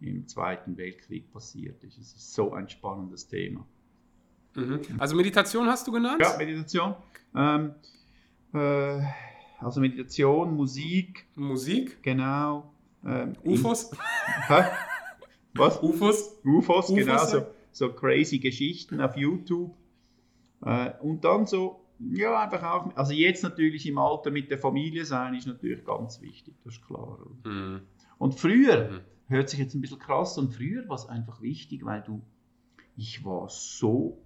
[0.00, 1.96] im Zweiten Weltkrieg passiert ist.
[1.96, 3.64] Es ist so ein spannendes Thema.
[4.56, 4.80] Mhm.
[4.98, 6.20] Also Meditation hast du genannt?
[6.20, 6.96] Ja, Meditation.
[7.36, 7.74] Ähm,
[8.52, 9.02] äh,
[9.60, 12.02] also Meditation, Musik, Musik?
[12.02, 12.72] genau.
[13.06, 13.90] Ähm, UFOs?
[14.48, 14.64] Hä?
[15.54, 15.82] Was?
[15.82, 16.38] UFOs?
[16.44, 19.74] UFOs, UFOs, genau, so, so crazy Geschichten auf YouTube.
[20.62, 25.04] Äh, und dann so, ja, einfach auch, also jetzt natürlich im Alter mit der Familie
[25.04, 27.18] sein, ist natürlich ganz wichtig, das ist klar.
[27.44, 27.80] Mhm.
[28.18, 29.00] Und früher, Mhm.
[29.28, 32.22] hört sich jetzt ein bisschen krass an, früher war es einfach wichtig, weil du,
[32.96, 34.18] ich war so,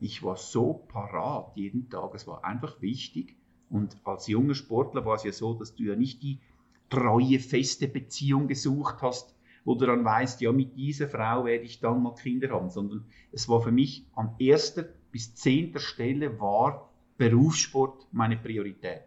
[0.00, 3.36] ich war so parat jeden Tag, es war einfach wichtig.
[3.68, 6.38] Und als junger Sportler war es ja so, dass du ja nicht die
[6.88, 11.80] treue, feste Beziehung gesucht hast, wo du dann weißt, ja, mit dieser Frau werde ich
[11.80, 16.90] dann mal Kinder haben, sondern es war für mich an erster bis zehnter Stelle war
[17.18, 19.04] Berufssport meine Priorität.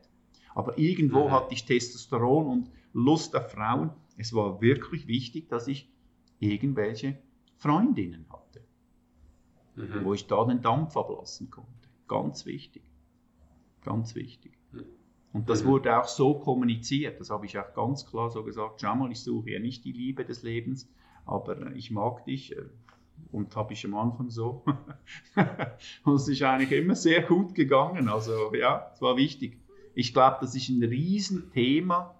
[0.56, 1.32] Aber irgendwo Mhm.
[1.32, 3.92] hatte ich Testosteron und Lust auf Frauen.
[4.18, 5.90] Es war wirklich wichtig, dass ich
[6.40, 7.20] irgendwelche
[7.58, 8.62] Freundinnen hatte,
[9.76, 10.04] Mhm.
[10.04, 11.70] wo ich da den Dampf ablassen konnte.
[12.08, 12.84] Ganz wichtig.
[13.84, 14.59] Ganz wichtig.
[15.32, 15.68] Und das Mhm.
[15.68, 17.20] wurde auch so kommuniziert.
[17.20, 18.82] Das habe ich auch ganz klar so gesagt.
[18.82, 20.90] Schau mal, ich suche ja nicht die Liebe des Lebens,
[21.26, 22.56] aber äh, ich mag dich.
[22.58, 22.62] äh,
[23.32, 24.64] Und habe ich am Anfang so.
[26.06, 28.08] und es ist eigentlich immer sehr gut gegangen.
[28.10, 29.60] Also ja, es war wichtig.
[29.94, 32.16] Ich glaube, das ist ein Riesenthema,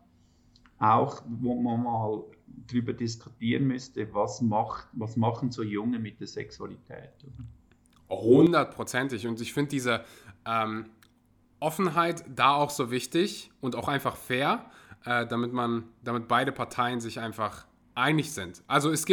[0.78, 2.24] auch wo man mal
[2.68, 7.12] drüber diskutieren müsste, was, macht, was machen so Junge mit der Sexualität.
[8.10, 9.26] Hundertprozentig.
[9.28, 10.04] Und ich finde diese
[10.46, 10.86] ähm,
[11.60, 14.66] Offenheit da auch so wichtig und auch einfach fair,
[15.06, 18.64] äh, damit man, damit beide Parteien sich einfach einig sind.
[18.68, 19.06] Also es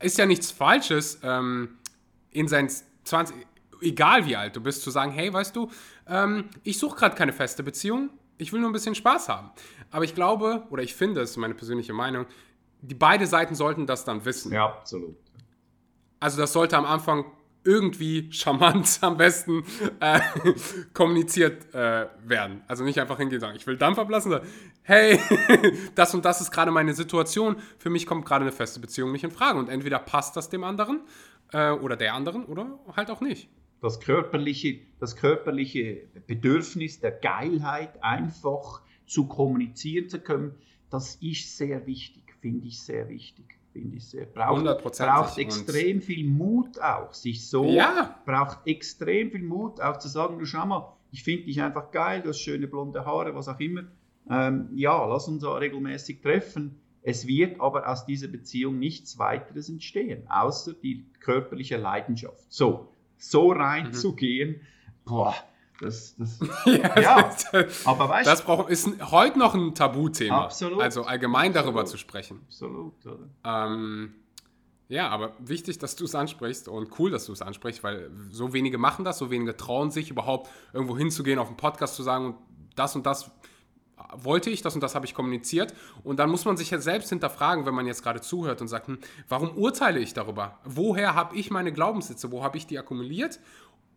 [0.00, 1.78] ist ja nichts Falsches, ähm,
[2.30, 2.70] in seinen
[3.04, 3.34] 20,
[3.80, 5.70] egal wie alt du bist, zu sagen, hey, weißt du,
[6.06, 9.50] ähm, ich suche gerade keine feste Beziehung, ich will nur ein bisschen Spaß haben.
[9.90, 12.26] Aber ich glaube, oder ich finde, es ist meine persönliche Meinung,
[12.82, 14.52] die beide Seiten sollten das dann wissen.
[14.52, 15.16] Ja, absolut.
[16.20, 17.24] Also das sollte am Anfang
[17.66, 19.64] irgendwie charmant am besten
[20.00, 20.20] äh,
[20.94, 22.62] kommuniziert äh, werden.
[22.68, 24.48] Also nicht einfach hingehen und sagen, ich will Dampf ablassen, sondern
[24.82, 25.18] hey,
[25.94, 29.24] das und das ist gerade meine Situation, für mich kommt gerade eine feste Beziehung nicht
[29.24, 29.58] in Frage.
[29.58, 31.00] Und entweder passt das dem anderen
[31.52, 33.48] äh, oder der anderen oder halt auch nicht.
[33.82, 40.54] das körperliche, das körperliche Bedürfnis der Geilheit einfach zu kommunizieren zu können,
[40.90, 43.58] das ist sehr wichtig, finde ich sehr wichtig.
[43.76, 44.24] Finde ich sehr.
[44.26, 44.64] Braucht,
[44.96, 48.18] braucht extrem viel Mut auch, sich so, Ja.
[48.24, 52.22] braucht extrem viel Mut auch zu sagen, du schau mal, ich finde dich einfach geil,
[52.22, 53.84] du hast schöne blonde Haare, was auch immer.
[54.30, 56.80] Ähm, ja, lass uns da regelmäßig treffen.
[57.02, 62.50] Es wird aber aus dieser Beziehung nichts weiteres entstehen, außer die körperliche Leidenschaft.
[62.52, 64.60] So, so reinzugehen,
[65.04, 65.34] boah,
[65.80, 70.44] das, das, Ja, das, aber weißt das braucht, ist heute noch ein Tabuthema.
[70.44, 70.80] Absolut.
[70.80, 71.90] Also allgemein darüber Absolut.
[71.90, 72.40] zu sprechen.
[72.46, 72.94] absolut?
[73.44, 74.14] Ähm,
[74.88, 78.52] ja, aber wichtig, dass du es ansprichst und cool, dass du es ansprichst, weil so
[78.52, 82.26] wenige machen das, so wenige trauen sich überhaupt irgendwo hinzugehen, auf einen Podcast zu sagen,
[82.26, 82.36] und
[82.76, 83.30] das und das
[84.14, 85.74] wollte ich, das und das habe ich kommuniziert.
[86.04, 88.86] Und dann muss man sich ja selbst hinterfragen, wenn man jetzt gerade zuhört und sagt,
[88.86, 90.58] hm, warum urteile ich darüber?
[90.64, 92.30] Woher habe ich meine Glaubenssitze?
[92.30, 93.40] Wo habe ich die akkumuliert?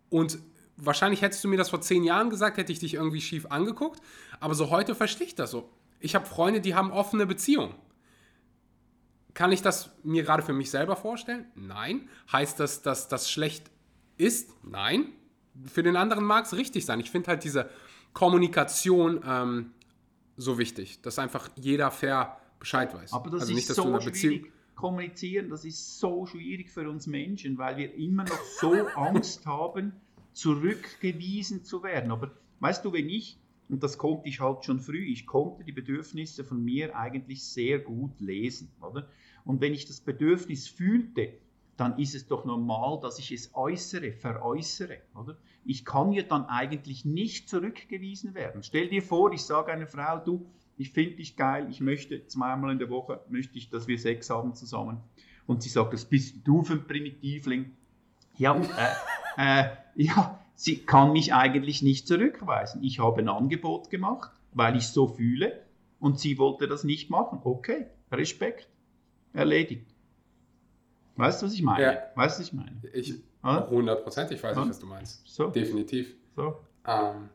[0.10, 0.39] Und
[0.82, 4.02] wahrscheinlich hättest du mir das vor zehn Jahren gesagt, hätte ich dich irgendwie schief angeguckt.
[4.39, 5.70] Aber so heute verstehe ich das so.
[6.00, 7.76] Ich habe Freunde, die haben offene Beziehungen.
[9.34, 11.46] Kann ich das mir gerade für mich selber vorstellen?
[11.56, 12.10] Nein.
[12.32, 13.70] Heißt das, dass das schlecht
[14.18, 14.54] ist?
[14.63, 15.10] Nein.
[15.65, 17.00] Für den anderen mag es richtig sein.
[17.00, 17.70] Ich finde halt diese
[18.13, 19.72] Kommunikation ähm,
[20.36, 23.13] so wichtig, dass einfach jeder fair Bescheid weiß.
[23.13, 24.52] Aber das also ist nicht, dass so schwierig.
[24.76, 29.94] Kommunizieren, das ist so schwierig für uns Menschen, weil wir immer noch so Angst haben,
[30.39, 32.12] zurückgewiesen zu werden.
[32.12, 35.73] Aber weißt du, wenn ich, und das konnte ich halt schon früh, ich konnte die
[35.73, 38.71] Bedürfnisse von mir eigentlich sehr gut lesen.
[38.82, 39.08] Oder?
[39.43, 41.34] Und wenn ich das Bedürfnis fühlte,
[41.75, 44.97] dann ist es doch normal, dass ich es äußere, veräußere.
[45.13, 45.38] Oder?
[45.65, 48.63] Ich kann ja dann eigentlich nicht zurückgewiesen werden.
[48.63, 52.71] Stell dir vor, ich sage einer Frau, du, ich finde dich geil, ich möchte zweimal
[52.71, 54.97] in der Woche, möchte ich, dass wir Sex haben zusammen.
[55.47, 57.71] Und sie sagt, das bist du für ein Primitivling.
[58.38, 62.83] Ja, äh, äh, ja, sie kann mich eigentlich nicht zurückweisen.
[62.83, 65.62] Ich habe ein Angebot gemacht, weil ich so fühle
[65.99, 67.39] und sie wollte das nicht machen.
[67.43, 68.69] Okay, Respekt,
[69.33, 69.93] erledigt.
[71.17, 71.83] Weißt du, was ich meine?
[71.83, 71.97] Ja.
[72.15, 72.81] Weißt du, was ich meine?
[72.93, 74.63] Ich, hundertprozentig weiß Ja.
[74.63, 75.27] ich, was du meinst.
[75.27, 76.15] So, Definitiv.
[76.35, 76.59] so.
[76.88, 77.29] Ähm,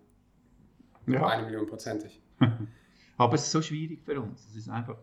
[1.06, 1.26] Ja.
[1.26, 2.18] Eine Million prozentig.
[3.18, 4.46] Aber es ist so schwierig für uns.
[4.48, 4.96] Es ist einfach.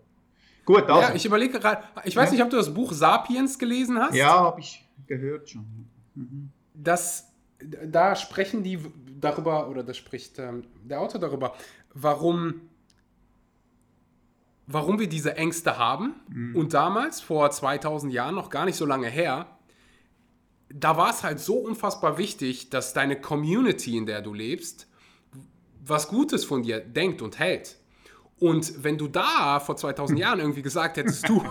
[0.66, 1.00] Gut, also.
[1.10, 4.16] Ja, ich überlege gerade, ich weiß nicht, ob du das Buch Sapiens gelesen hast.
[4.16, 5.88] ja habe ich gehört schon.
[6.16, 6.50] Mhm.
[6.74, 7.31] das,
[7.86, 8.80] da sprechen die
[9.20, 11.54] darüber, oder da spricht ähm, der Autor darüber,
[11.94, 12.62] warum,
[14.68, 16.16] warum wir diese Ängste haben.
[16.56, 19.58] Und damals, vor 2000 Jahren, noch gar nicht so lange her,
[20.74, 24.88] da war es halt so unfassbar wichtig, dass deine Community, in der du lebst,
[25.84, 27.78] was Gutes von dir denkt und hält.
[28.42, 31.42] Und wenn du da vor 2000 Jahren irgendwie gesagt hättest, du,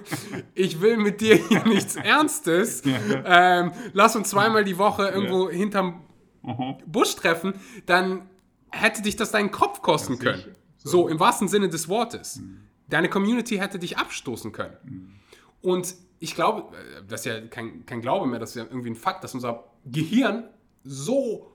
[0.54, 2.82] ich will mit dir hier nichts Ernstes,
[3.24, 6.00] ähm, lass uns zweimal die Woche irgendwo hinterm
[6.42, 6.76] Mhm.
[6.86, 7.54] Busch treffen,
[7.86, 8.28] dann
[8.70, 10.44] hätte dich das deinen Kopf kosten können.
[10.78, 11.08] So.
[11.08, 12.40] im wahrsten Sinne des Wortes.
[12.88, 15.20] Deine Community hätte dich abstoßen können.
[15.60, 18.90] Und ich glaube, äh, das ist ja kein, kein Glaube mehr, das ist ja irgendwie
[18.90, 20.44] ein Fakt, dass unser Gehirn
[20.84, 21.52] so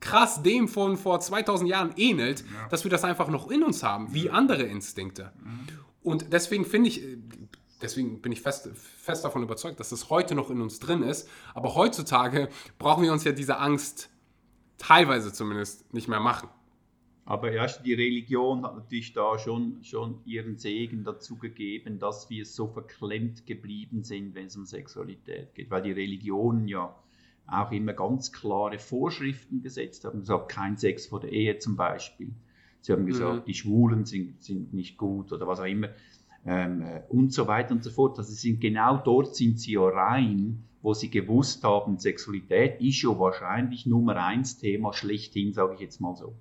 [0.00, 4.12] krass dem von vor 2000 Jahren ähnelt, dass wir das einfach noch in uns haben,
[4.14, 5.32] wie andere Instinkte.
[6.02, 7.18] Und deswegen finde ich, äh,
[7.82, 11.28] deswegen bin ich fest, fest davon überzeugt, dass das heute noch in uns drin ist.
[11.54, 14.10] Aber heutzutage brauchen wir uns ja diese Angst
[14.78, 16.48] teilweise zumindest nicht mehr machen.
[17.24, 22.46] Aber ja, die Religion hat natürlich da schon, schon ihren Segen dazu gegeben, dass wir
[22.46, 25.70] so verklemmt geblieben sind, wenn es um Sexualität geht.
[25.70, 26.96] Weil die Religionen ja
[27.50, 30.20] auch immer ganz klare Vorschriften gesetzt haben.
[30.20, 32.30] gesagt, kein Sex vor der Ehe zum Beispiel.
[32.80, 33.44] Sie haben gesagt, Mhm.
[33.46, 35.88] die Schwulen sind, sind nicht gut oder was auch immer.
[36.46, 38.18] Ähm, äh, und so weiter und so fort.
[38.18, 43.18] Also sind genau dort sind sie ja rein, wo sie gewusst haben, Sexualität ist ja
[43.18, 46.34] wahrscheinlich Nummer eins Thema schlechthin, sage ich jetzt mal so.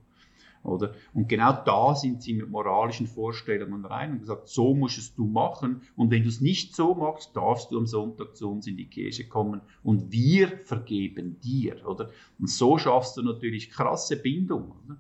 [0.64, 0.94] Oder?
[1.14, 5.26] Und genau da sind sie mit moralischen Vorstellungen rein und gesagt, so musst es du
[5.26, 5.82] machen.
[5.96, 8.88] Und wenn du es nicht so machst, darfst du am Sonntag zu uns in die
[8.88, 11.88] Kirche kommen und wir vergeben dir.
[11.88, 12.10] Oder?
[12.40, 14.74] Und so schaffst du natürlich krasse Bindung.
[14.86, 14.98] Oder?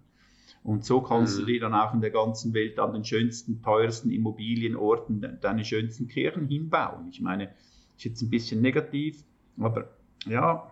[0.63, 1.41] Und so kannst Mhm.
[1.41, 5.63] du dir dann auch in der ganzen Welt an den schönsten, teuersten Immobilienorten de- deine
[5.63, 7.07] schönsten Kirchen hinbauen.
[7.09, 7.49] Ich meine,
[7.95, 9.23] ist jetzt ein bisschen negativ,
[9.59, 9.89] aber
[10.25, 10.69] ja,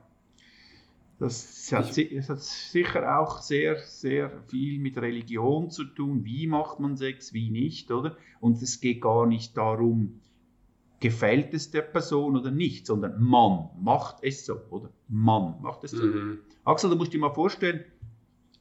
[1.17, 6.25] das hat, es hat sicher auch sehr, sehr viel mit Religion zu tun.
[6.25, 8.17] Wie macht man Sex, wie nicht, oder?
[8.41, 10.19] Und es geht gar nicht darum,
[10.99, 14.89] gefällt es der Person oder nicht, sondern man macht es so, oder?
[15.08, 16.04] Man macht es so.
[16.04, 16.39] Mhm.
[16.65, 17.86] Axel, du musst dir mal vorstellen,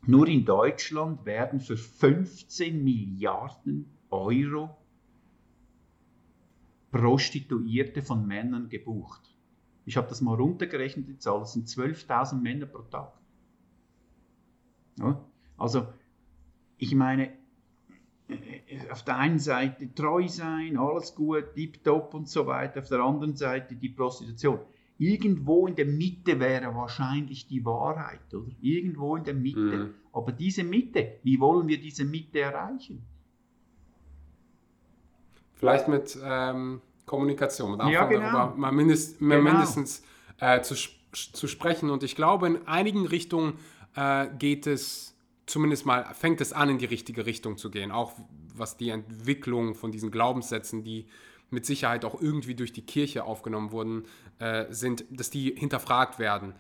[0.07, 4.77] nur in Deutschland werden für 15 Milliarden Euro
[6.93, 9.34] Prostituierte von Männern gebucht.
[9.87, 13.13] Ich habe das mal runtergerechnet, die Zahl, das sind 12.000 Männer pro Tag.
[14.99, 15.21] Ja?
[15.57, 15.87] Also,
[16.79, 17.33] ich meine,
[18.91, 23.37] auf der einen Seite treu sein, alles gut, tipptopp und so weiter, auf der anderen
[23.37, 24.61] Seite die Prostitution.
[24.97, 28.51] Irgendwo in der Mitte wäre wahrscheinlich die Wahrheit, oder?
[28.61, 29.59] Irgendwo in der Mitte.
[29.59, 29.95] Mhm.
[30.13, 33.03] Aber diese Mitte, wie wollen wir diese Mitte erreichen?
[35.55, 38.33] Vielleicht mit ähm, Kommunikation, mit Ja, Anfang genau.
[38.33, 39.51] darüber mal, mindest, mal Genau.
[39.51, 40.03] mindestens
[40.41, 40.75] äh, zu,
[41.13, 41.91] zu sprechen.
[41.91, 43.59] Und ich glaube, in einigen Richtungen
[43.95, 45.15] äh, geht es
[45.47, 47.93] zumindest mal, fängt es an, in die richtige Richtung zu gehen.
[47.93, 48.13] Auch
[48.57, 51.07] was die Entwicklung von diesen Glaubenssätzen, die
[51.51, 54.05] mit Sicherheit auch irgendwie durch die Kirche aufgenommen wurden,
[54.39, 56.55] äh, sind, dass die hinterfragt werden.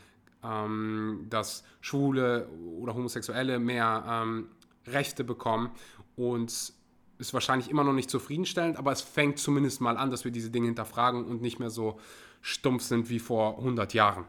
[0.44, 4.48] Ähm, dass Schwule oder Homosexuelle mehr ähm,
[4.87, 5.70] Rechte bekommen
[6.16, 6.74] und
[7.18, 10.50] ist wahrscheinlich immer noch nicht zufriedenstellend, aber es fängt zumindest mal an, dass wir diese
[10.50, 11.98] Dinge hinterfragen und nicht mehr so
[12.40, 14.24] stumpf sind wie vor 100 Jahren.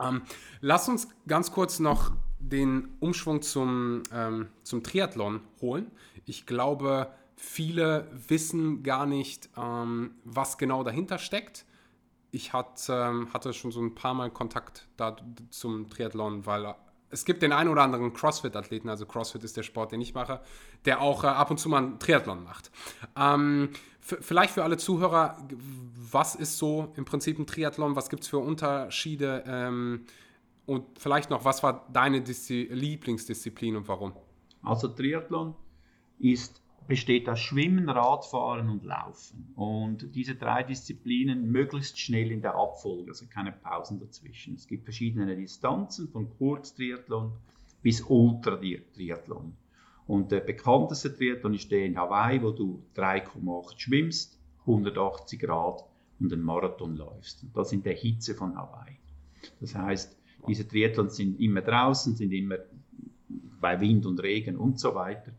[0.00, 0.22] Ähm,
[0.60, 5.90] lass uns ganz kurz noch den Umschwung zum, ähm, zum Triathlon holen.
[6.26, 11.64] Ich glaube, viele wissen gar nicht, ähm, was genau dahinter steckt.
[12.30, 15.16] Ich hat, ähm, hatte schon so ein paar Mal Kontakt da,
[15.50, 16.74] zum Triathlon, weil
[17.16, 20.42] es gibt den einen oder anderen CrossFit-Athleten, also CrossFit ist der Sport, den ich mache,
[20.84, 22.70] der auch äh, ab und zu mal einen Triathlon macht.
[23.16, 25.38] Ähm, vielleicht für alle Zuhörer,
[26.10, 27.96] was ist so im Prinzip ein Triathlon?
[27.96, 29.44] Was gibt es für Unterschiede?
[29.46, 30.04] Ähm,
[30.66, 34.12] und vielleicht noch, was war deine Diszi Lieblingsdisziplin und warum?
[34.62, 35.54] Also Triathlon
[36.18, 39.52] ist, besteht aus Schwimmen, Radfahren und Laufen.
[39.54, 44.54] Und diese drei Disziplinen möglichst schnell in der Abfolge, also keine Pausen dazwischen.
[44.54, 47.32] Es gibt verschiedene Distanzen, von Kurztriathlon
[47.82, 49.56] bis Ultra-Triathlon.
[50.06, 55.84] Und der bekannteste Triathlon ist der in Hawaii, wo du 3,8 schwimmst, 180 Grad
[56.20, 57.42] und einen Marathon läufst.
[57.42, 58.96] Und das in der Hitze von Hawaii.
[59.60, 62.58] Das heißt, diese Triathlons sind immer draußen, sind immer
[63.60, 65.32] bei Wind und Regen und so weiter.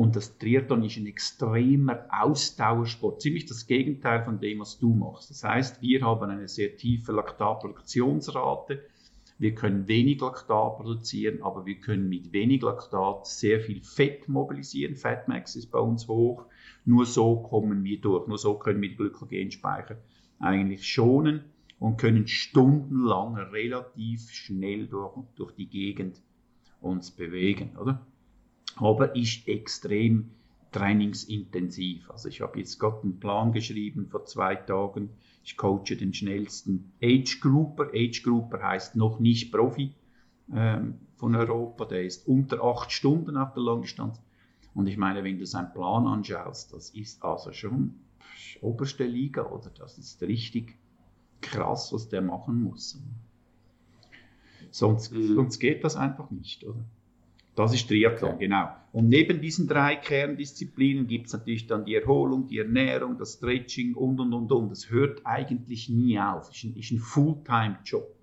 [0.00, 5.28] Und das Triathlon ist ein extremer Ausdauersport, ziemlich das Gegenteil von dem, was du machst.
[5.28, 8.82] Das heißt, wir haben eine sehr tiefe Laktatproduktionsrate.
[9.38, 14.96] Wir können wenig Laktat produzieren, aber wir können mit wenig Laktat sehr viel Fett mobilisieren.
[14.96, 16.46] Fatmax ist bei uns hoch.
[16.86, 18.26] Nur so kommen wir durch.
[18.26, 19.98] Nur so können wir die Glykogenspeicher
[20.38, 21.44] eigentlich schonen
[21.78, 26.22] und können stundenlang relativ schnell durch, durch die Gegend
[26.80, 28.06] uns bewegen, oder?
[28.80, 30.30] Aber ist extrem
[30.72, 32.10] trainingsintensiv.
[32.10, 35.10] Also ich habe jetzt gerade einen Plan geschrieben vor zwei Tagen.
[35.44, 37.90] Ich coache den schnellsten Age Grouper.
[37.94, 39.92] Age Grouper heißt noch nicht Profi
[40.52, 41.84] ähm, von Europa.
[41.84, 44.20] Der ist unter acht Stunden auf der Langdistanz.
[44.74, 47.94] Und ich meine, wenn du seinen Plan anschaust, das ist also schon
[48.60, 49.70] oberste Liga, oder?
[49.70, 50.78] Das ist richtig
[51.40, 53.00] krass, was der machen muss.
[54.70, 55.34] Sonst, mhm.
[55.34, 56.84] sonst geht das einfach nicht, oder?
[57.54, 58.46] Das ist Triathlon, okay.
[58.46, 58.68] genau.
[58.92, 63.94] Und neben diesen drei Kerndisziplinen gibt es natürlich dann die Erholung, die Ernährung, das Stretching
[63.94, 64.70] und und und und.
[64.70, 66.48] Das hört eigentlich nie auf.
[66.48, 68.16] Es ist ein, ist ein Fulltime-Job.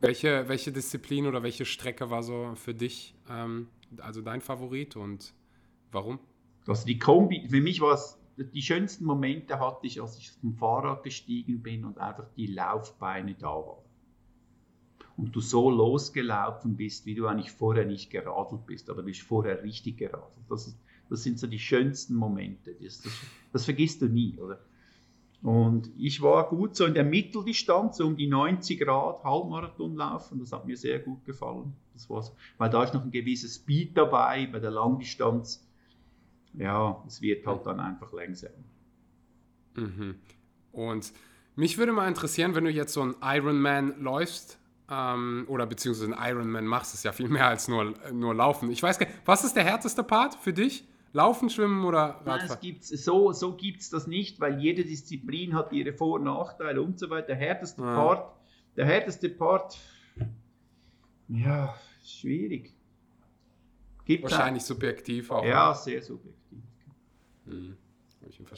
[0.00, 3.68] Welche, welche Disziplin oder welche Strecke war so für dich, ähm,
[3.98, 5.32] also dein Favorit und
[5.92, 6.18] warum?
[6.66, 10.54] Also die Kombi, für mich war es, die schönsten Momente hatte ich, als ich vom
[10.54, 13.84] Fahrrad gestiegen bin und einfach die Laufbeine da waren.
[15.16, 19.20] Und du so losgelaufen bist, wie du eigentlich vorher nicht geradelt bist, aber du bist
[19.20, 20.44] vorher richtig geradelt.
[20.48, 20.78] Das, ist,
[21.10, 22.74] das sind so die schönsten Momente.
[22.80, 23.12] Das, das,
[23.52, 24.58] das vergisst du nie, oder?
[25.42, 30.38] Und ich war gut so in der Mitteldistanz, so um die 90 Grad Halbmarathon laufen.
[30.38, 31.74] Das hat mir sehr gut gefallen.
[31.94, 32.32] Das war's.
[32.58, 34.46] Weil da ist noch ein gewisses Speed dabei.
[34.46, 35.68] Bei der Langdistanz,
[36.54, 38.54] ja, es wird halt dann einfach langsamer.
[39.74, 40.14] Mhm.
[40.70, 41.12] Und
[41.56, 44.58] mich würde mal interessieren, wenn du jetzt so einen Ironman läufst,
[44.92, 48.70] ähm, oder beziehungsweise einen Ironman machst, ist ja viel mehr als nur, nur Laufen.
[48.70, 50.84] Ich weiß gar nicht, was ist der härteste Part für dich?
[51.14, 52.38] Laufen, Schwimmen oder Radfahren?
[52.38, 56.14] Nein, es gibt's, so so gibt es das nicht, weil jede Disziplin hat ihre Vor-
[56.14, 57.28] und Nachteile und so weiter.
[57.28, 57.94] Der härteste ja.
[57.94, 58.36] Part,
[58.76, 59.78] der härteste Part,
[61.28, 61.74] ja,
[62.04, 62.74] schwierig.
[64.04, 64.68] Gibt's Wahrscheinlich auch.
[64.68, 65.44] subjektiv auch.
[65.44, 65.74] Ja, ne?
[65.76, 66.58] sehr subjektiv.
[67.44, 67.76] Mhm.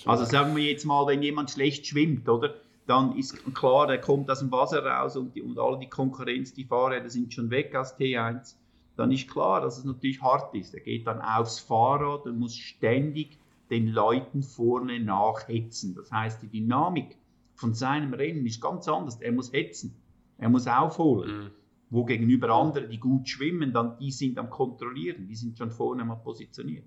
[0.05, 2.55] Also sagen wir jetzt mal, wenn jemand schlecht schwimmt, oder?
[2.87, 6.53] Dann ist klar, der kommt aus dem Wasser raus und, die, und alle die Konkurrenz,
[6.53, 8.57] die Fahrräder sind schon weg aus T1
[8.97, 10.75] dann ist klar, dass es natürlich hart ist.
[10.75, 13.39] Er geht dann aufs Fahrrad und muss ständig
[13.71, 15.95] den Leuten vorne nachhetzen.
[15.95, 17.17] Das heißt, die Dynamik
[17.55, 19.21] von seinem Rennen ist ganz anders.
[19.21, 19.97] Er muss hetzen,
[20.39, 21.45] er muss aufholen.
[21.45, 21.51] Mhm.
[21.91, 26.05] Wo gegenüber anderen, die gut schwimmen, dann die sind am Kontrollieren, die sind schon vorne
[26.05, 26.85] mal positioniert.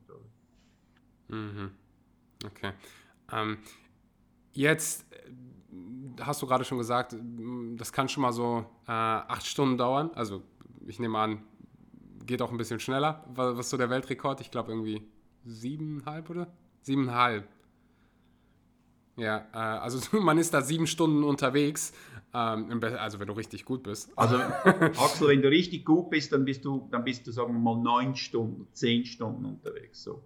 [1.30, 1.72] Mhm.
[2.46, 2.72] Okay.
[3.32, 3.58] Ähm,
[4.54, 5.06] jetzt
[6.22, 7.16] hast du gerade schon gesagt,
[7.76, 10.12] das kann schon mal so äh, acht Stunden dauern.
[10.16, 10.44] Also
[10.86, 11.44] ich nehme an,
[12.26, 13.24] geht auch ein bisschen schneller.
[13.34, 14.42] Was ist so der Weltrekord?
[14.42, 15.08] Ich glaube irgendwie
[15.46, 16.48] siebeneinhalb oder?
[16.82, 17.48] Siebeneinhalb.
[19.18, 21.94] Ja, äh, also man ist da sieben Stunden unterwegs.
[22.34, 24.12] Ähm, also wenn du richtig gut bist.
[24.16, 27.60] Also Axel, wenn du richtig gut bist, dann bist du, dann bist du, sagen wir
[27.60, 30.04] mal, neun Stunden, zehn Stunden unterwegs.
[30.04, 30.24] So.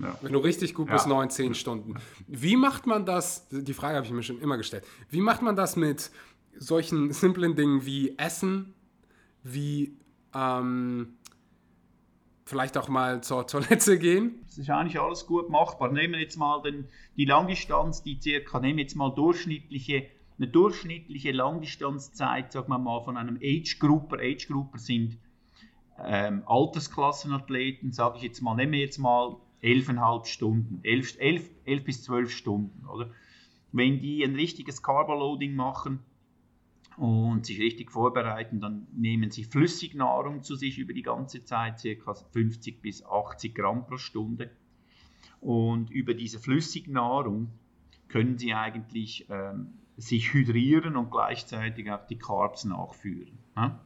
[0.00, 0.18] Ja.
[0.22, 1.10] Wenn du richtig gut bist, ja.
[1.10, 1.94] neun, zehn Stunden.
[2.26, 3.48] Wie macht man das?
[3.50, 4.84] Die Frage habe ich mir schon immer gestellt.
[5.10, 6.10] Wie macht man das mit
[6.56, 8.74] solchen simplen Dingen wie Essen,
[9.42, 9.96] wie
[10.34, 11.14] ähm,
[12.44, 14.40] vielleicht auch mal zur Toilette gehen.
[14.46, 15.90] Das ist eigentlich alles gut machbar.
[15.92, 20.48] Nehmen wir jetzt mal den, die Langdistanz, die circa, nehmen wir jetzt mal durchschnittliche, eine
[20.48, 24.18] durchschnittliche Langdistanzzeit, sagen wir mal, von einem Age-Grouper.
[24.18, 25.18] Age-Grouper sind
[26.02, 31.84] ähm, Altersklassenathleten, sage ich jetzt mal, nehmen wir jetzt mal 11,5 Stunden, 11, 11, 11
[31.84, 33.10] bis 12 Stunden, oder?
[33.72, 36.00] Wenn die ein richtiges Carboloading machen,
[37.00, 42.12] und sich richtig vorbereiten, dann nehmen sie Flüssignahrung zu sich über die ganze Zeit, ca.
[42.14, 44.50] 50 bis 80 Gramm pro Stunde.
[45.40, 47.48] Und über diese Flüssignahrung
[48.08, 53.38] können sie eigentlich ähm, sich hydrieren und gleichzeitig auch die Carbs nachführen.
[53.56, 53.80] Ja?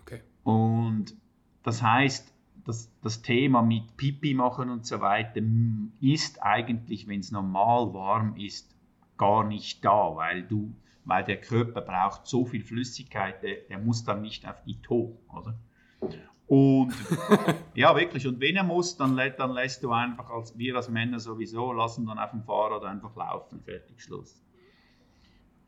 [0.00, 0.22] Okay.
[0.42, 1.14] Und
[1.62, 2.34] das heißt,
[2.70, 5.40] das, das Thema mit Pipi machen und so weiter
[6.00, 8.76] ist eigentlich, wenn es normal warm ist,
[9.16, 10.72] gar nicht da, weil du,
[11.04, 15.18] weil der Körper braucht so viel Flüssigkeit, der, der muss dann nicht auf die To,
[15.34, 15.58] oder?
[16.46, 16.94] Und
[17.74, 18.26] ja, wirklich.
[18.26, 22.06] Und wenn er muss, dann, dann lässt du einfach, als wir als Männer sowieso, lassen
[22.06, 24.40] dann auf dem Fahrrad einfach laufen, fertig, Schluss.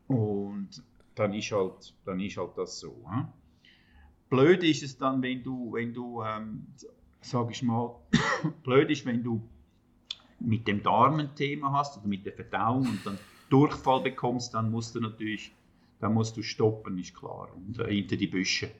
[0.07, 0.69] Und
[1.15, 2.95] dann ist halt, dann ist halt das so.
[3.09, 3.27] Hm?
[4.33, 6.65] Blöd ist es dann, wenn du, wenn du, ähm,
[7.21, 7.95] sag ich mal,
[8.63, 9.47] blöd ist, wenn du
[10.39, 13.19] mit dem Darmenthema hast oder mit der Verdauung und dann
[13.51, 15.53] Durchfall bekommst, dann musst du natürlich,
[15.99, 18.71] dann musst du stoppen, ist klar, und äh, hinter die Büsche.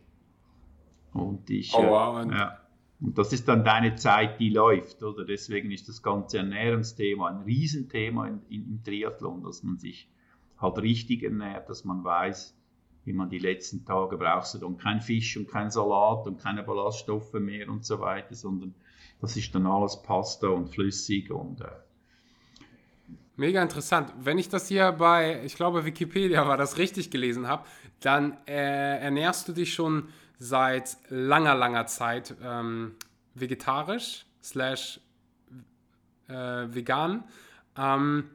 [1.13, 2.25] Und ich, oh, wow.
[2.25, 2.59] Äh, ja.
[2.99, 5.23] Und das ist dann deine Zeit, die läuft, oder?
[5.23, 10.09] Deswegen ist das ganze Ernährungsthema ein Riesenthema in, in, im Triathlon, dass man sich
[10.57, 12.57] halt richtig ernährt, dass man weiß,
[13.05, 16.63] wie man die letzten Tage brauchst du dann kein Fisch und kein Salat und keine
[16.63, 18.73] Ballaststoffe mehr und so weiter, sondern
[19.21, 21.65] das ist dann alles Pasta und flüssig und äh,
[23.35, 24.13] Mega interessant.
[24.19, 27.65] Wenn ich das hier bei, ich glaube, Wikipedia war das richtig gelesen habe,
[27.99, 32.95] dann äh, ernährst du dich schon seit langer, langer Zeit ähm,
[33.33, 34.99] vegetarisch slash
[36.27, 37.23] äh, vegan.
[37.75, 38.29] Ähm,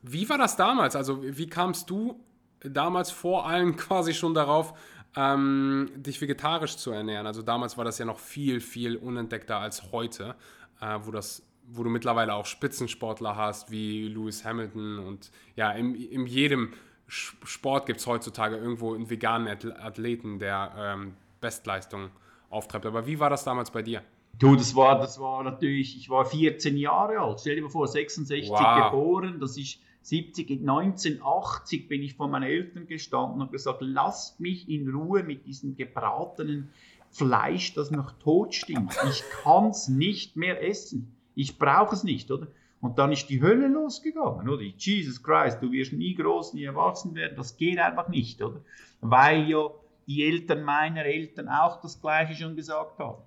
[0.00, 0.96] wie war das damals?
[0.96, 2.18] Also wie kamst du
[2.60, 4.74] damals vor allem quasi schon darauf,
[5.16, 7.26] ähm, dich vegetarisch zu ernähren?
[7.26, 10.34] Also damals war das ja noch viel, viel unentdeckter als heute,
[10.80, 15.94] äh, wo das wo du mittlerweile auch Spitzensportler hast wie Lewis Hamilton und ja, in,
[15.94, 16.72] in jedem
[17.08, 22.10] Sport gibt es heutzutage irgendwo einen veganen Athleten, der ähm, Bestleistung
[22.50, 22.86] auftreibt.
[22.86, 24.02] Aber wie war das damals bei dir?
[24.38, 27.88] Du, das war, das war natürlich, ich war 14 Jahre alt, stell dir mal vor,
[27.88, 28.90] 66 wow.
[28.90, 34.68] geboren, das ist 70, 1980 bin ich vor meinen Eltern gestanden und gesagt, lasst mich
[34.68, 36.70] in Ruhe mit diesem gebratenen
[37.10, 38.96] Fleisch, das noch tot stinkt.
[39.10, 41.12] Ich kann es nicht mehr essen.
[41.34, 42.46] Ich brauche es nicht, oder?
[42.80, 44.62] Und dann ist die Hölle losgegangen, oder?
[44.62, 47.34] Jesus Christ, du wirst nie groß, nie erwachsen werden.
[47.36, 48.60] Das geht einfach nicht, oder?
[49.00, 49.70] Weil ja
[50.06, 53.20] die Eltern meiner Eltern auch das Gleiche schon gesagt haben.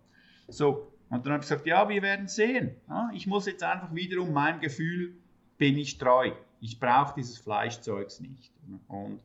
[0.47, 2.71] So, und dann habe ich gesagt, ja, wir werden sehen.
[3.13, 5.17] Ich muss jetzt einfach wiederum meinem Gefühl
[5.57, 8.51] bin ich treu ich brauche dieses Fleischzeugs nicht.
[8.87, 9.19] Und,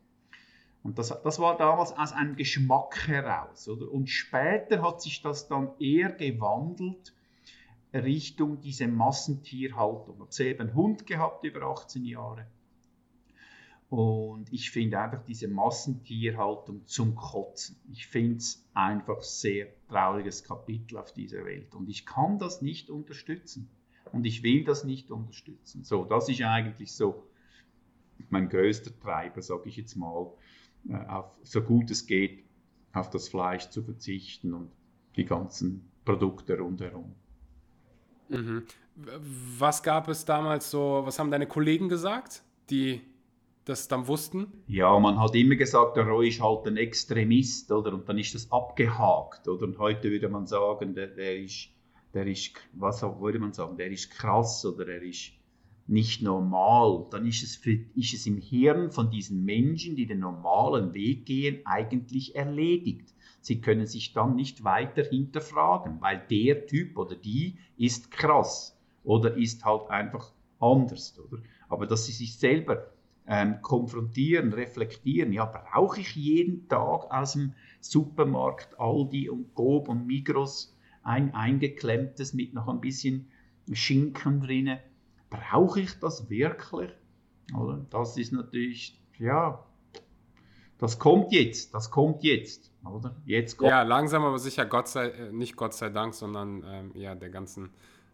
[0.82, 3.68] und das, das war damals aus einem Geschmack heraus.
[3.68, 3.90] Oder?
[3.90, 7.14] Und später hat sich das dann eher gewandelt
[7.92, 10.16] Richtung diese Massentierhaltung.
[10.16, 12.46] Ich habe selber einen Hund gehabt über 18 Jahre.
[13.88, 17.76] Und ich finde einfach diese Massentierhaltung zum Kotzen.
[17.92, 21.74] Ich finde es einfach sehr trauriges Kapitel auf dieser Welt.
[21.74, 23.70] Und ich kann das nicht unterstützen
[24.14, 25.84] und ich will das nicht unterstützen.
[25.84, 27.26] So, das ist eigentlich so
[28.30, 30.32] mein größter Treiber, sage ich jetzt mal,
[30.88, 32.44] äh, auf, so gut es geht,
[32.92, 34.70] auf das Fleisch zu verzichten und
[35.16, 37.14] die ganzen Produkte rundherum.
[38.28, 38.64] Mhm.
[39.58, 43.00] Was gab es damals so, was haben deine Kollegen gesagt, die
[43.64, 44.46] das dann wussten?
[44.68, 47.92] Ja, man hat immer gesagt, der Roy ist halt ein Extremist, oder?
[47.92, 49.64] Und dann ist das abgehakt, oder?
[49.64, 51.73] Und heute würde man sagen, der, der ist
[52.14, 55.32] der ist, was würde man sagen, der ist krass oder er ist
[55.86, 60.20] nicht normal, dann ist es, für, ist es im Hirn von diesen Menschen, die den
[60.20, 63.12] normalen Weg gehen, eigentlich erledigt.
[63.40, 69.36] Sie können sich dann nicht weiter hinterfragen, weil der Typ oder die ist krass oder
[69.36, 71.18] ist halt einfach anders.
[71.18, 71.42] Oder?
[71.68, 72.90] Aber dass sie sich selber
[73.26, 80.06] ähm, konfrontieren, reflektieren, ja, brauche ich jeden Tag aus dem Supermarkt Aldi und Coop und
[80.06, 80.73] Migros
[81.04, 83.30] ein eingeklemmtes mit noch ein bisschen
[83.72, 84.78] Schinken drin.
[85.30, 86.90] Brauche ich das wirklich?
[87.56, 87.86] Oder?
[87.90, 89.64] Das ist natürlich, ja,
[90.78, 93.14] das kommt jetzt, das kommt jetzt, oder?
[93.26, 93.70] Jetzt kommt.
[93.70, 97.30] Ja, langsam aber sicher, Gott sei, äh, nicht Gott sei Dank, sondern ähm, ja, der
[97.30, 97.70] ganzen,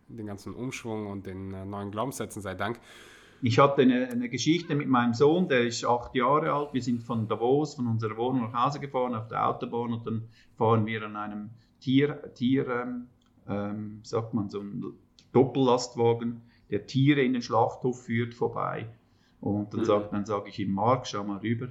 [0.09, 2.81] den ganzen Umschwung und den äh, neuen Glaubenssätzen sei Dank.
[3.43, 6.75] Ich hatte eine, eine, Geschichte mit meinem Sohn, der ist acht Jahre alt.
[6.75, 10.29] Wir sind von Davos, von unserer Wohnung nach Hause gefahren auf der Autobahn und dann
[10.59, 11.51] fahren wir an einem
[11.81, 13.07] Tier, Tier ähm,
[13.49, 14.85] ähm, sagt man, so ein
[15.33, 18.89] Doppellastwagen, der Tiere in den Schlachthof führt, vorbei.
[19.41, 19.85] Und dann, mhm.
[19.85, 21.69] sagt, dann sage ich ihm, Marc, schau mal rüber,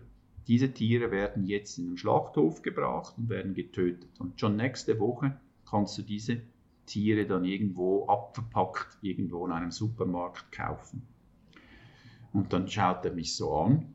[0.48, 4.10] diese Tiere werden jetzt in den Schlachthof gebracht und werden getötet.
[4.20, 5.40] Und schon nächste Woche
[5.70, 6.42] kannst du diese
[6.88, 11.04] Tiere dann irgendwo abverpackt, irgendwo in einem Supermarkt kaufen.
[12.34, 13.94] Und dann schaut er mich so an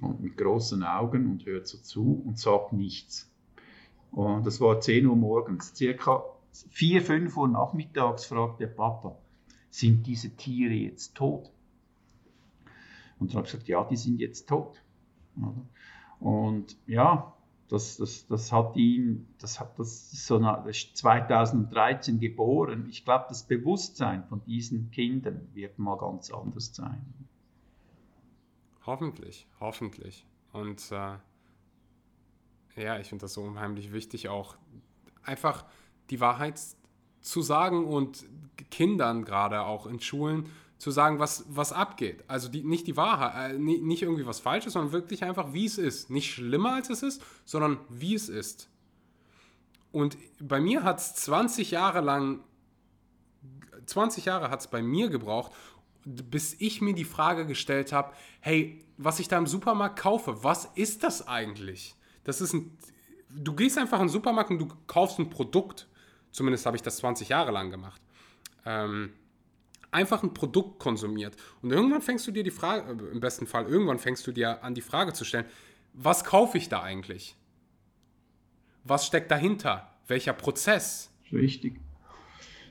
[0.00, 3.33] und mit großen Augen und hört so zu und sagt nichts.
[4.14, 5.74] Und das war 10 Uhr morgens.
[5.74, 6.24] Circa
[6.70, 9.16] 4, 5 Uhr nachmittags fragt der Papa,
[9.70, 11.50] sind diese Tiere jetzt tot?
[13.18, 14.80] Und dann habe ich gesagt, ja, die sind jetzt tot.
[16.20, 17.34] Und ja,
[17.68, 22.86] das, das, das hat ihn, das hat das so das ist 2013 geboren.
[22.88, 27.04] Ich glaube, das Bewusstsein von diesen Kindern wird mal ganz anders sein.
[28.86, 30.24] Hoffentlich, hoffentlich.
[30.52, 31.16] Und äh,
[32.76, 34.56] ja, ich finde das so unheimlich wichtig, auch
[35.22, 35.64] einfach
[36.10, 36.60] die Wahrheit
[37.20, 38.26] zu sagen und
[38.70, 42.24] Kindern gerade auch in Schulen zu sagen, was, was abgeht.
[42.26, 45.78] Also die, nicht die Wahrheit, äh, nicht irgendwie was Falsches, sondern wirklich einfach, wie es
[45.78, 46.10] ist.
[46.10, 48.68] Nicht schlimmer, als es ist, sondern wie es ist.
[49.92, 52.40] Und bei mir hat es 20 Jahre lang
[53.86, 55.52] 20 Jahre hat es bei mir gebraucht,
[56.04, 60.66] bis ich mir die Frage gestellt habe, hey, was ich da im Supermarkt kaufe, was
[60.74, 61.94] ist das eigentlich?
[62.24, 62.76] Das ist ein,
[63.30, 65.88] du gehst einfach in den Supermarkt und du kaufst ein Produkt.
[66.32, 68.00] Zumindest habe ich das 20 Jahre lang gemacht.
[68.64, 69.12] Ähm,
[69.90, 71.36] einfach ein Produkt konsumiert.
[71.62, 74.74] Und irgendwann fängst du dir die Frage, im besten Fall, irgendwann fängst du dir an,
[74.74, 75.46] die Frage zu stellen,
[75.92, 77.36] was kaufe ich da eigentlich?
[78.82, 79.90] Was steckt dahinter?
[80.08, 81.10] Welcher Prozess?
[81.32, 81.80] Richtig.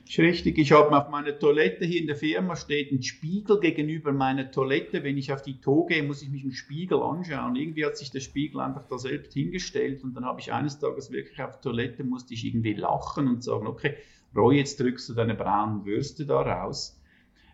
[0.06, 0.58] Ist richtig.
[0.58, 5.02] Ich habe auf meiner Toilette hier in der Firma steht ein Spiegel gegenüber meiner Toilette.
[5.02, 7.56] Wenn ich auf die Tour gehe, muss ich mich im Spiegel anschauen.
[7.56, 11.10] Irgendwie hat sich der Spiegel einfach da selbst hingestellt und dann habe ich eines Tages
[11.10, 13.94] wirklich auf der Toilette musste ich irgendwie lachen und sagen, okay,
[14.36, 17.00] Roy, jetzt drückst du deine braunen Würste da raus.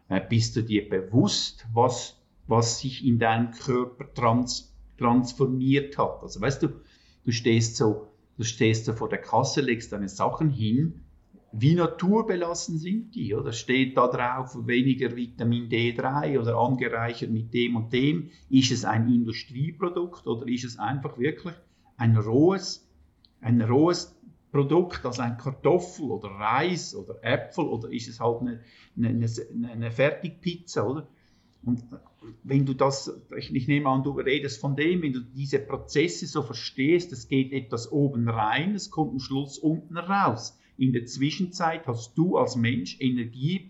[0.08, 6.20] Äh, bist du dir bewusst, was, was sich in deinem Körper trans, transformiert hat?
[6.22, 6.68] Also weißt du,
[7.24, 11.04] du stehst so, du stehst so vor der Kasse, legst deine Sachen hin
[11.52, 13.34] wie naturbelassen sind die?
[13.34, 18.30] Oder steht da drauf weniger Vitamin D3 oder angereichert mit dem und dem?
[18.48, 21.54] Ist es ein Industrieprodukt oder ist es einfach wirklich
[21.96, 22.88] ein rohes,
[23.40, 24.16] ein rohes
[24.52, 28.60] Produkt, also ein Kartoffel oder Reis oder Äpfel oder ist es halt eine,
[28.96, 29.26] eine,
[29.70, 31.08] eine Fertigpizza, oder?
[31.62, 31.84] Und
[32.42, 36.42] wenn du das, ich nehme an, du redest von dem, wenn du diese Prozesse so
[36.42, 40.58] verstehst, es geht etwas oben rein, es kommt am Schluss unten raus.
[40.80, 43.68] In der Zwischenzeit hast du als Mensch Energie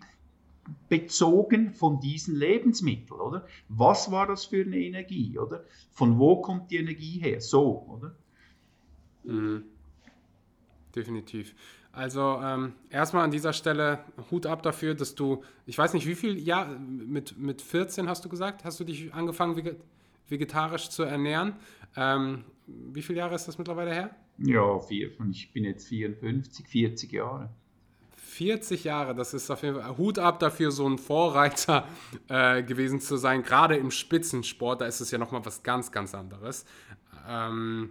[0.89, 3.49] bezogen von diesen Lebensmitteln, oder?
[3.69, 5.65] Was war das für eine Energie, oder?
[5.91, 7.41] Von wo kommt die Energie her?
[7.41, 8.15] So, oder?
[9.25, 9.65] Mhm.
[10.95, 11.57] Definitiv.
[11.91, 16.15] Also ähm, erstmal an dieser Stelle Hut ab dafür, dass du, ich weiß nicht, wie
[16.15, 19.61] viel Jahr, mit, mit 14 hast du gesagt, hast du dich angefangen
[20.29, 21.57] vegetarisch zu ernähren.
[21.97, 24.15] Ähm, wie viele Jahre ist das mittlerweile her?
[24.43, 27.51] Ja, vier, ich bin jetzt 54, 40 Jahre.
[28.17, 31.87] 40 Jahre, das ist auf jeden Fall Hut ab dafür, so ein Vorreiter
[32.29, 33.43] äh, gewesen zu sein.
[33.43, 36.65] Gerade im Spitzensport, da ist es ja nochmal was ganz, ganz anderes.
[37.29, 37.91] Ähm,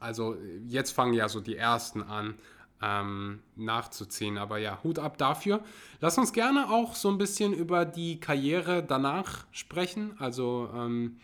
[0.00, 2.34] also jetzt fangen ja so die ersten an
[2.80, 4.38] ähm, nachzuziehen.
[4.38, 5.62] Aber ja, Hut ab dafür.
[6.00, 10.14] Lass uns gerne auch so ein bisschen über die Karriere danach sprechen.
[10.18, 11.18] Also ähm,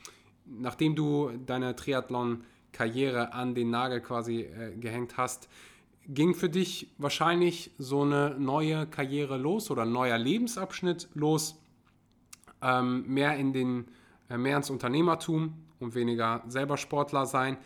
[0.44, 2.42] nachdem du deine Triathlon-
[2.74, 5.48] Karriere an den Nagel quasi äh, gehängt hast,
[6.06, 11.58] ging für dich wahrscheinlich so eine neue Karriere los oder ein neuer Lebensabschnitt los,
[12.60, 13.86] ähm, mehr in den
[14.28, 17.56] äh, mehr ins Unternehmertum und weniger selber Sportler sein.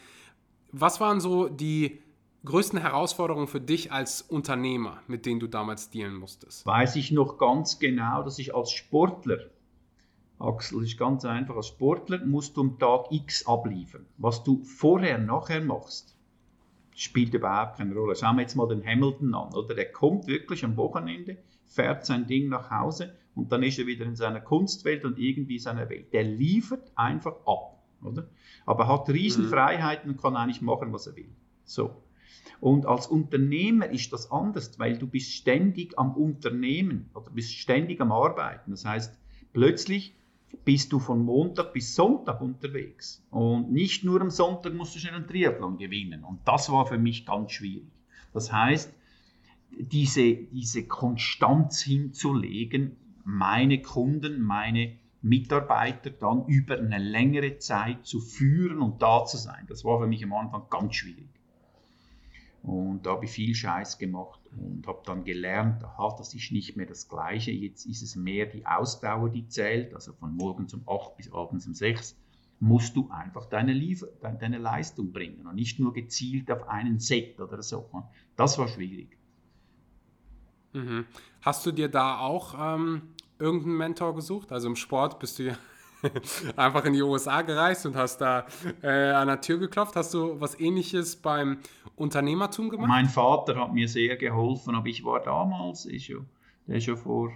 [0.73, 2.03] Was waren so die
[2.45, 6.67] größten Herausforderungen für dich als Unternehmer, mit denen du damals dealen musstest?
[6.67, 9.39] Weiß ich noch ganz genau, dass ich als Sportler
[10.39, 11.57] Axel, ist ganz einfach.
[11.57, 14.07] Als Sportler musst du am Tag X abliefern.
[14.19, 16.17] Was du vorher, nachher machst,
[16.95, 18.17] spielt überhaupt keine Rolle.
[18.17, 19.75] Schauen wir jetzt mal den Hamilton an, oder?
[19.75, 24.05] Der kommt wirklich am Wochenende, fährt sein Ding nach Hause und dann ist er wieder
[24.05, 26.13] in seiner Kunstwelt und irgendwie seiner Welt.
[26.13, 28.29] Der liefert einfach ab, oder?
[28.67, 31.31] Aber hat Riesenfreiheiten und kann eigentlich machen, was er will.
[31.65, 32.03] So.
[32.61, 38.01] Und als Unternehmer ist das anders, weil du bist ständig am Unternehmen oder bist ständig
[38.01, 38.73] am Arbeiten.
[38.73, 39.17] Das heißt,
[39.53, 40.18] plötzlich
[40.65, 43.23] bist du von Montag bis Sonntag unterwegs.
[43.31, 46.25] Und nicht nur am Sonntag musst du schnell einen Triathlon gewinnen.
[46.25, 47.91] Und das war für mich ganz schwierig.
[48.33, 48.93] Das heißt,
[49.71, 58.81] diese, diese Konstanz hinzulegen, meine Kunden, meine Mitarbeiter dann über eine längere Zeit zu führen
[58.81, 61.29] und da zu sein, das war für mich am Anfang ganz schwierig.
[62.63, 66.77] Und da habe ich viel Scheiß gemacht und habe dann gelernt, aha, das ist nicht
[66.77, 67.51] mehr das Gleiche.
[67.51, 69.95] Jetzt ist es mehr die Ausdauer, die zählt.
[69.95, 72.17] Also von morgens um 8 bis abends um 6
[72.61, 74.09] musst du einfach deine, Liefer
[74.41, 77.89] deine Leistung bringen und nicht nur gezielt auf einen Set oder so.
[78.37, 79.17] Das war schwierig.
[80.73, 81.07] Mhm.
[81.41, 83.03] Hast du dir da auch ähm,
[83.39, 84.53] irgendeinen Mentor gesucht?
[84.53, 85.59] Also im Sport bist du ja
[86.57, 88.47] einfach in die USA gereist und hast da
[88.83, 89.97] äh, an der Tür geklopft.
[89.97, 91.59] Hast du was ähnliches beim
[91.97, 92.89] Unternehmertum gemacht?
[92.89, 96.19] Mein Vater hat mir sehr geholfen, aber ich war damals, ja,
[96.67, 97.33] der ist ja vor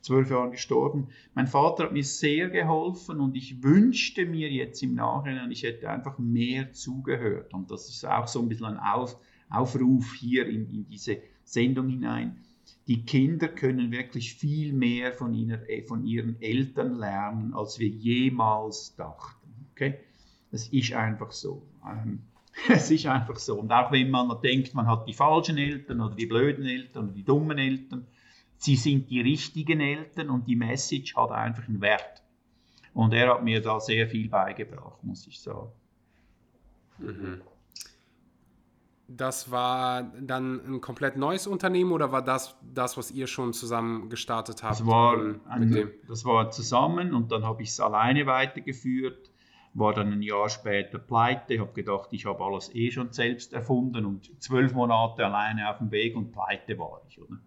[0.00, 1.08] zwölf Jahren gestorben.
[1.34, 5.88] Mein Vater hat mir sehr geholfen und ich wünschte mir jetzt im Nachhinein, ich hätte
[5.88, 7.54] einfach mehr zugehört.
[7.54, 9.16] Und das ist auch so ein bisschen ein Auf,
[9.48, 12.42] Aufruf hier in, in diese Sendung hinein
[12.86, 17.88] die Kinder können wirklich viel mehr von, ihrer, äh, von ihren Eltern lernen, als wir
[17.88, 19.66] jemals dachten.
[19.72, 19.98] Okay?
[20.50, 21.62] Das ist einfach so.
[21.86, 22.22] Ähm,
[22.68, 23.60] es ist einfach so.
[23.60, 27.14] Und auch wenn man denkt, man hat die falschen Eltern oder die blöden Eltern oder
[27.14, 28.06] die dummen Eltern,
[28.56, 32.22] sie sind die richtigen Eltern und die Message hat einfach einen Wert.
[32.94, 35.70] Und er hat mir da sehr viel beigebracht, muss ich sagen.
[36.98, 37.40] Mhm.
[39.16, 44.08] Das war dann ein komplett neues Unternehmen oder war das das, was ihr schon zusammen
[44.08, 44.72] gestartet habt?
[44.80, 45.16] Das war,
[45.48, 49.30] ein, das war zusammen und dann habe ich es alleine weitergeführt,
[49.74, 54.04] war dann ein Jahr später pleite, habe gedacht, ich habe alles eh schon selbst erfunden
[54.04, 57.20] und zwölf Monate alleine auf dem Weg und pleite war ich.
[57.20, 57.38] Oder?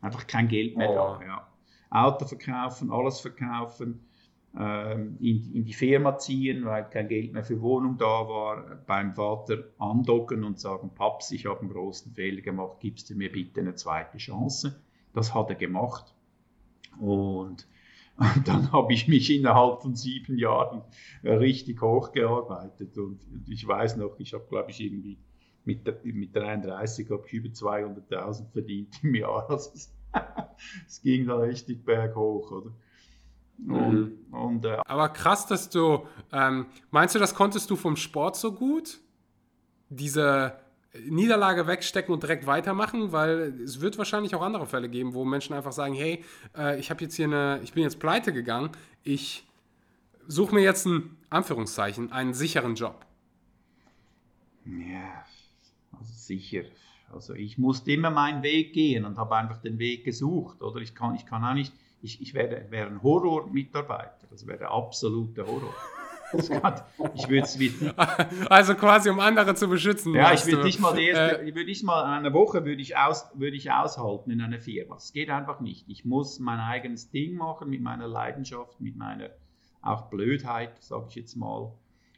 [0.00, 1.18] Einfach kein Geld mehr oh.
[1.18, 1.20] da.
[1.24, 1.46] Ja.
[1.90, 4.09] Auto verkaufen, alles verkaufen ähm,
[4.52, 9.58] in, in, die Firma ziehen, weil kein Geld mehr für Wohnung da war, beim Vater
[9.78, 13.76] andocken und sagen, Paps, ich habe einen großen Fehler gemacht, gibst du mir bitte eine
[13.76, 14.82] zweite Chance?
[15.12, 16.12] Das hat er gemacht.
[16.98, 17.68] Und
[18.44, 20.82] dann habe ich mich innerhalb von sieben Jahren
[21.24, 22.98] richtig hochgearbeitet.
[22.98, 25.18] Und ich weiß noch, ich habe, glaube ich, irgendwie
[25.64, 29.46] mit, mit 33 habe ich über 200.000 verdient im Jahr.
[29.50, 29.94] Also es,
[30.86, 32.72] es ging da richtig berghoch, oder?
[33.66, 34.34] Und, mhm.
[34.34, 38.52] und, äh, Aber krass, dass du, ähm, meinst du, das konntest du vom Sport so
[38.52, 39.00] gut?
[39.88, 40.54] Diese
[41.08, 45.54] Niederlage wegstecken und direkt weitermachen, weil es wird wahrscheinlich auch andere Fälle geben, wo Menschen
[45.54, 46.24] einfach sagen, hey,
[46.56, 48.70] äh, ich habe jetzt hier eine, ich bin jetzt pleite gegangen,
[49.04, 49.46] ich
[50.26, 53.06] suche mir jetzt einen Anführungszeichen, einen sicheren Job.
[54.64, 55.24] Ja,
[55.92, 56.62] also sicher.
[57.12, 60.94] Also ich musste immer meinen Weg gehen und habe einfach den Weg gesucht, oder ich
[60.94, 61.72] kann, ich kann auch nicht
[62.02, 64.26] ich, ich wäre, wäre ein Horror-Mitarbeiter.
[64.30, 65.74] Das wäre absoluter Horror.
[66.60, 66.80] Kann,
[67.14, 67.48] ich würde
[68.50, 70.14] Also quasi um andere zu beschützen.
[70.14, 72.96] Ja, ich würde nicht mal die erste, äh, würde nicht mal eine Woche würde ich,
[72.96, 74.96] aus, würde ich aushalten in einer Firma.
[74.96, 75.88] Es geht einfach nicht.
[75.88, 79.30] Ich muss mein eigenes Ding machen mit meiner Leidenschaft, mit meiner
[79.82, 81.72] auch Blödheit, sage ich jetzt mal.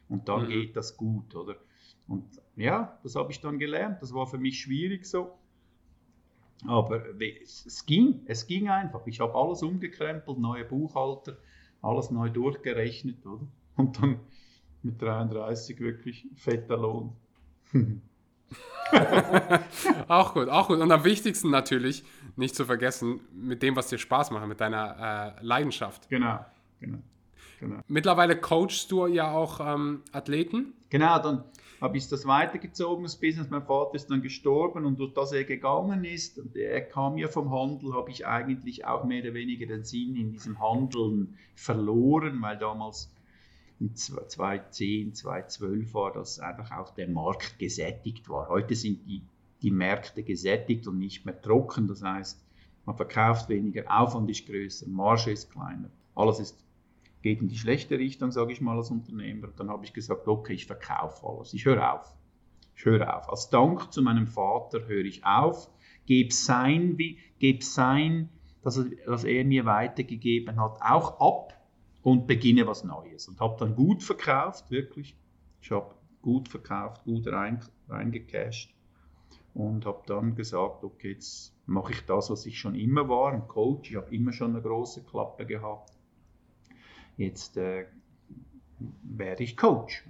[0.09, 0.49] Und dann mhm.
[0.49, 1.55] geht das gut, oder?
[2.07, 2.25] Und
[2.55, 4.01] ja, das habe ich dann gelernt.
[4.01, 5.31] Das war für mich schwierig so.
[6.67, 9.05] Aber es ging, es ging einfach.
[9.05, 11.37] Ich habe alles umgekrempelt, neue Buchhalter,
[11.81, 13.47] alles neu durchgerechnet, oder?
[13.75, 14.19] Und dann
[14.83, 17.15] mit 33 wirklich fetter Lohn.
[20.07, 20.79] auch gut, auch gut.
[20.79, 22.03] Und am wichtigsten natürlich,
[22.35, 26.07] nicht zu vergessen, mit dem, was dir Spaß macht, mit deiner äh, Leidenschaft.
[26.09, 26.45] Genau,
[26.79, 26.99] genau,
[27.59, 27.79] genau.
[27.87, 30.73] Mittlerweile coachst du ja auch ähm, Athleten.
[30.89, 31.43] Genau, dann
[31.83, 33.49] habe ich das weitergezogen, das Business.
[33.49, 37.27] Mein Vater ist dann gestorben und durch das er gegangen ist, und er kam ja
[37.27, 42.41] vom Handel, habe ich eigentlich auch mehr oder weniger den Sinn in diesem Handeln verloren,
[42.41, 43.13] weil damals
[43.81, 48.47] in 2010, 2012 war das einfach auch der Markt gesättigt war.
[48.47, 49.21] Heute sind die,
[49.61, 51.89] die Märkte gesättigt und nicht mehr trocken.
[51.89, 52.41] Das heißt,
[52.85, 55.89] man verkauft weniger, Aufwand ist größer, Marge ist kleiner.
[56.15, 56.62] Alles ist
[57.23, 59.47] geht in die schlechte Richtung, sage ich mal als Unternehmer.
[59.55, 62.15] Dann habe ich gesagt, okay, ich verkaufe alles, ich höre auf.
[62.75, 63.29] Ich höre auf.
[63.29, 65.69] Als Dank zu meinem Vater höre ich auf,
[66.05, 66.97] gebe sein,
[67.39, 68.29] gebe sein,
[68.61, 71.59] dass er, dass er mir weitergegeben hat, auch ab
[72.01, 73.27] und beginne was Neues.
[73.29, 75.15] Und habe dann gut verkauft, wirklich.
[75.61, 78.73] Ich habe gut verkauft, gut rein, reingecasht
[79.53, 83.47] und habe dann gesagt, okay, jetzt mache ich das, was ich schon immer war, ein
[83.47, 83.91] Coach.
[83.91, 85.92] Ich habe immer schon eine große Klappe gehabt
[87.17, 87.85] jetzt äh,
[89.03, 90.03] werde ich Coach.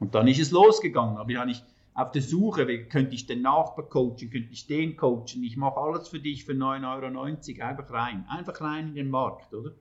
[0.00, 1.16] Und dann ist es losgegangen.
[1.16, 1.64] Aber ich habe nicht
[1.94, 5.80] auf der Suche, wie könnte ich den Nachbar coachen, könnte ich den coachen, ich mache
[5.80, 9.72] alles für dich für 9,90 Euro, einfach rein, einfach rein in den Markt, oder?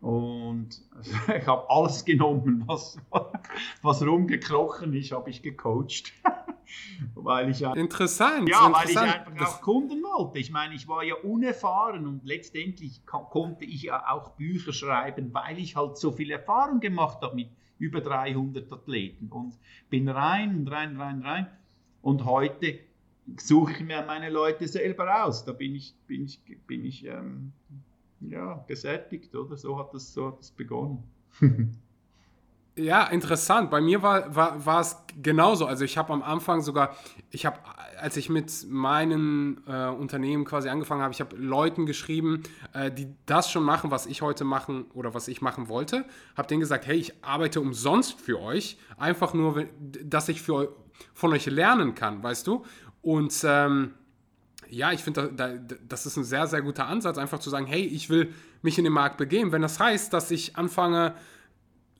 [0.00, 0.80] Und
[1.36, 2.96] ich habe alles genommen, was,
[3.82, 6.12] was rumgekrochen ist, habe ich gecoacht.
[7.14, 8.48] weil ich interessant.
[8.48, 8.74] Ja, interessant.
[8.74, 10.38] weil ich einfach auch Kunden wollte.
[10.38, 15.58] Ich meine, ich war ja unerfahren und letztendlich konnte ich ja auch Bücher schreiben, weil
[15.58, 19.58] ich halt so viel Erfahrung gemacht habe mit über 300 Athleten und
[19.88, 21.46] bin rein und rein, rein, rein.
[22.02, 22.78] Und heute
[23.36, 25.44] suche ich mir meine Leute selber aus.
[25.44, 27.52] Da bin ich, bin ich, bin ich ähm,
[28.20, 29.56] ja, gesättigt, oder?
[29.56, 31.02] So hat das, so hat das begonnen.
[32.76, 33.70] Ja, interessant.
[33.70, 35.66] Bei mir war, war, war es genauso.
[35.66, 36.96] Also ich habe am Anfang sogar,
[37.30, 37.58] ich habe,
[37.98, 43.08] als ich mit meinen äh, Unternehmen quasi angefangen habe, ich habe Leuten geschrieben, äh, die
[43.26, 46.04] das schon machen, was ich heute machen oder was ich machen wollte.
[46.36, 48.78] Habe denen gesagt, hey, ich arbeite umsonst für euch.
[48.96, 49.66] Einfach nur,
[50.04, 50.74] dass ich für,
[51.12, 52.64] von euch lernen kann, weißt du?
[53.02, 53.94] Und ähm,
[54.68, 57.66] ja, ich finde, da, da, das ist ein sehr, sehr guter Ansatz, einfach zu sagen,
[57.66, 59.50] hey, ich will mich in den Markt begeben.
[59.50, 61.14] Wenn das heißt, dass ich anfange,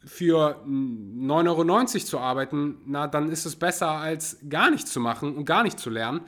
[0.04, 5.36] für 9,90 Euro zu arbeiten, na, dann ist es besser, als gar nichts zu machen
[5.36, 6.22] und gar nicht zu lernen.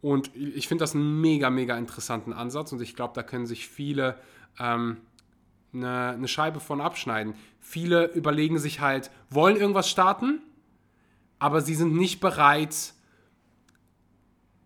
[0.00, 3.68] Und ich finde das einen mega, mega interessanten Ansatz und ich glaube, da können sich
[3.68, 4.16] viele
[4.58, 4.98] ähm,
[5.72, 7.34] eine, eine Scheibe von abschneiden.
[7.60, 10.40] Viele überlegen sich halt, wollen irgendwas starten,
[11.40, 12.94] aber sie sind nicht bereit,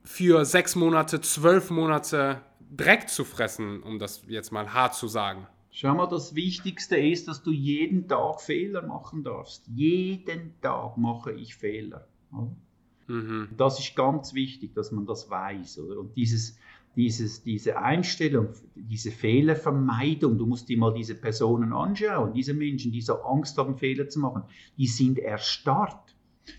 [0.05, 2.43] für sechs Monate, zwölf Monate
[2.75, 5.47] Dreck zu fressen, um das jetzt mal hart zu sagen.
[5.75, 9.67] Schau mal, das Wichtigste ist, dass du jeden Tag Fehler machen darfst.
[9.75, 12.07] Jeden Tag mache ich Fehler.
[13.07, 13.49] Mhm.
[13.57, 15.79] Das ist ganz wichtig, dass man das weiß.
[15.79, 15.99] Oder?
[16.01, 16.59] Und dieses,
[16.95, 23.01] dieses, diese Einstellung, diese Fehlervermeidung, du musst dir mal diese Personen anschauen, diese Menschen, die
[23.01, 24.43] so Angst haben, Fehler zu machen,
[24.77, 26.15] die sind erstarrt.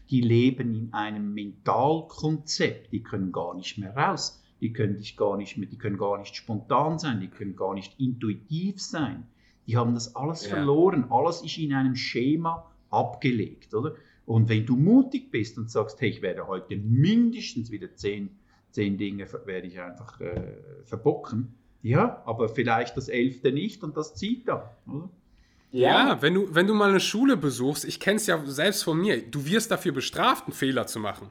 [0.10, 5.38] Die leben in einem Mentalkonzept, die können gar nicht mehr raus, die können, dich gar
[5.38, 9.28] nicht mehr, die können gar nicht spontan sein, die können gar nicht intuitiv sein.
[9.68, 10.56] Die haben das alles ja.
[10.56, 13.94] verloren, alles ist in einem Schema abgelegt, oder?
[14.26, 18.32] Und wenn du mutig bist und sagst, hey, ich werde heute mindestens wieder zehn
[18.74, 20.42] zehn Dinge werde ich einfach äh,
[20.84, 21.54] verbocken.
[21.82, 25.10] Ja, aber vielleicht das elfte nicht und das zieht dann, oder?
[25.72, 29.00] Ja, wenn du, wenn du mal eine Schule besuchst, ich kenne es ja selbst von
[29.00, 31.30] mir, du wirst dafür bestraft, einen Fehler zu machen.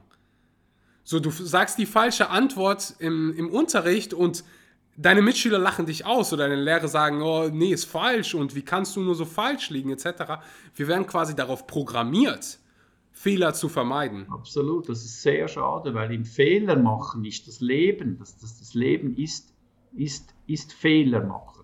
[1.03, 4.43] So, du sagst die falsche Antwort im, im Unterricht und
[4.95, 8.61] deine Mitschüler lachen dich aus oder deine Lehrer sagen, oh, nee, ist falsch und wie
[8.61, 10.39] kannst du nur so falsch liegen, etc.
[10.75, 12.59] Wir werden quasi darauf programmiert,
[13.11, 14.27] Fehler zu vermeiden.
[14.31, 18.17] Absolut, das ist sehr schade, weil im Fehler machen ist das Leben.
[18.19, 19.53] Das, das, das Leben ist,
[19.93, 21.63] ist, ist Fehler machen.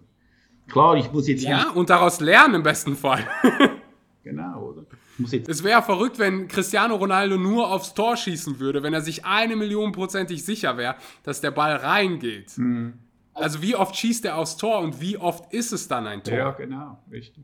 [0.70, 1.44] Klar, ich muss jetzt.
[1.44, 3.28] Ja, und daraus lernen im besten Fall.
[4.24, 4.84] genau, oder?
[5.48, 9.56] Es wäre verrückt, wenn Cristiano Ronaldo nur aufs Tor schießen würde, wenn er sich eine
[9.56, 12.58] Million prozentig sicher wäre, dass der Ball reingeht.
[12.58, 12.94] Mhm.
[13.34, 16.38] Also wie oft schießt er aufs Tor und wie oft ist es dann ein Tor?
[16.38, 17.44] Ja, genau, richtig.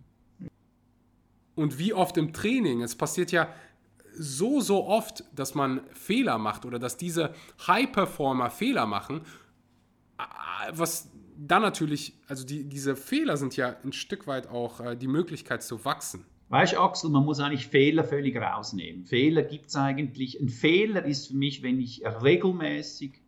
[1.55, 2.81] Und wie oft im Training?
[2.81, 3.47] Es passiert ja
[4.17, 7.33] so, so oft, dass man Fehler macht oder dass diese
[7.65, 9.21] High-Performer Fehler machen,
[10.71, 15.07] was dann natürlich, also die, diese Fehler sind ja ein Stück weit auch äh, die
[15.07, 16.25] Möglichkeit zu wachsen.
[16.49, 19.05] Weißt du, Axel, man muss eigentlich Fehler völlig rausnehmen.
[19.05, 20.39] Fehler gibt es eigentlich.
[20.39, 23.21] Ein Fehler ist für mich, wenn ich regelmäßig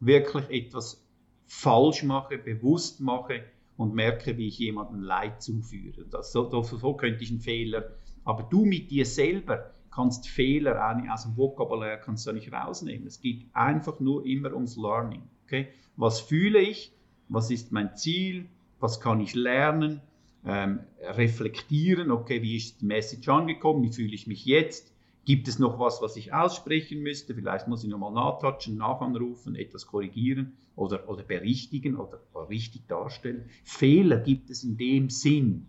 [0.00, 1.06] wirklich etwas
[1.46, 3.44] falsch mache, bewusst mache
[3.76, 6.06] und merke, wie ich jemandem Leid zuführe.
[6.10, 7.96] Das, so, so könnte ich einen Fehler.
[8.24, 13.06] Aber du mit dir selber, kannst Fehler aus dem Vokabular kannst du nicht rausnehmen.
[13.06, 15.22] Es geht einfach nur immer ums Learning.
[15.44, 15.68] Okay?
[15.96, 16.92] Was fühle ich?
[17.28, 18.48] Was ist mein Ziel?
[18.80, 20.00] Was kann ich lernen?
[20.44, 23.82] Ähm, reflektieren, okay, wie ist die Message angekommen?
[23.82, 24.92] Wie fühle ich mich jetzt?
[25.24, 27.34] Gibt es noch was, was ich aussprechen müsste?
[27.34, 33.48] Vielleicht muss ich nochmal nachtatschen, nachanrufen, etwas korrigieren oder, oder berichtigen oder, richtig darstellen.
[33.62, 35.68] Fehler gibt es in dem Sinn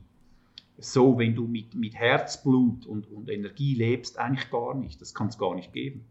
[0.79, 4.99] so, wenn du mit, mit Herzblut und, und Energie lebst, eigentlich gar nicht.
[5.01, 6.05] Das kann es gar nicht geben.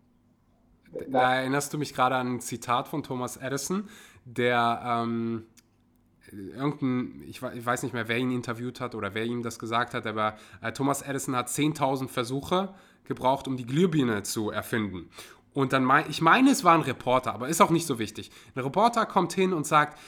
[1.08, 3.88] Da erinnerst du mich gerade an ein Zitat von Thomas Edison,
[4.24, 5.46] der ähm,
[6.32, 10.06] irgendein, ich, weiß nicht mehr, wer ihn interviewt hat oder wer ihm das gesagt hat,
[10.06, 12.74] aber äh, Thomas Edison hat 10.000 Versuche
[13.04, 15.08] gebraucht, um die Glühbirne zu erfinden.
[15.52, 18.30] Und dann, mein, ich meine, es war ein Reporter, aber ist auch nicht so wichtig.
[18.54, 19.98] Ein Reporter kommt hin und sagt,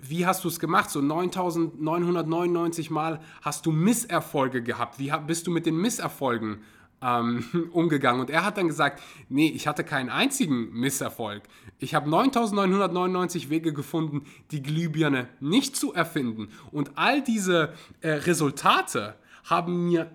[0.00, 0.90] wie hast du es gemacht?
[0.90, 4.98] So 9999 Mal hast du Misserfolge gehabt.
[4.98, 6.62] Wie bist du mit den Misserfolgen
[7.02, 8.20] ähm, umgegangen?
[8.20, 11.42] Und er hat dann gesagt, nee, ich hatte keinen einzigen Misserfolg.
[11.78, 16.48] Ich habe 9999 Wege gefunden, die Glühbirne nicht zu erfinden.
[16.72, 20.10] Und all diese äh, Resultate haben mir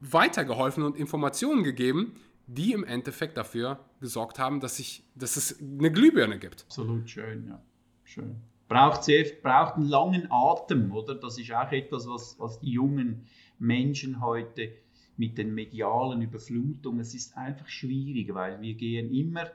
[0.00, 2.14] weitergeholfen und Informationen gegeben,
[2.46, 6.62] die im Endeffekt dafür gesorgt haben, dass, ich, dass es eine Glühbirne gibt.
[6.62, 7.62] Absolut schön, ja.
[8.02, 11.16] Schön braucht, sehr, braucht einen langen Atem, oder?
[11.16, 13.26] Das ist auch etwas, was, was die jungen
[13.58, 14.72] Menschen heute
[15.20, 19.50] mit den medialen Überflutungen, es ist einfach schwierig, weil wir gehen immer,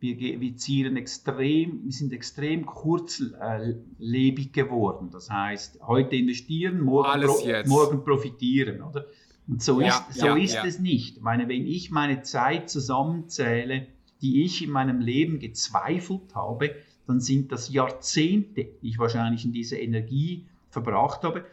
[0.00, 5.10] wir, wir ziehen extrem, wir sind extrem kurzlebig geworden.
[5.12, 9.06] Das heißt, heute investieren, morgen, pro, morgen profitieren, oder?
[9.46, 10.64] Und so ja, ist, so ja, ist ja.
[10.66, 11.18] es nicht.
[11.18, 13.86] Ich meine, wenn ich meine Zeit zusammenzähle,
[14.22, 16.74] die ich in meinem Leben gezweifelt habe,
[17.06, 21.44] dann sind das Jahrzehnte, die ich wahrscheinlich in diese Energie verbracht habe.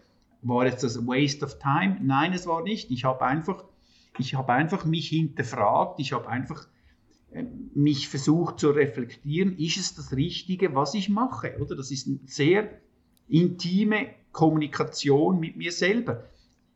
[0.44, 1.98] War jetzt das Waste of Time?
[2.02, 2.92] Nein, es war nicht.
[2.92, 3.64] Ich habe einfach,
[4.18, 6.68] ich habe einfach mich hinterfragt, ich habe einfach
[7.32, 11.58] äh, mich versucht zu reflektieren, ist es das Richtige, was ich mache?
[11.60, 12.70] Oder das ist eine sehr
[13.28, 16.26] intime Kommunikation mit mir selber.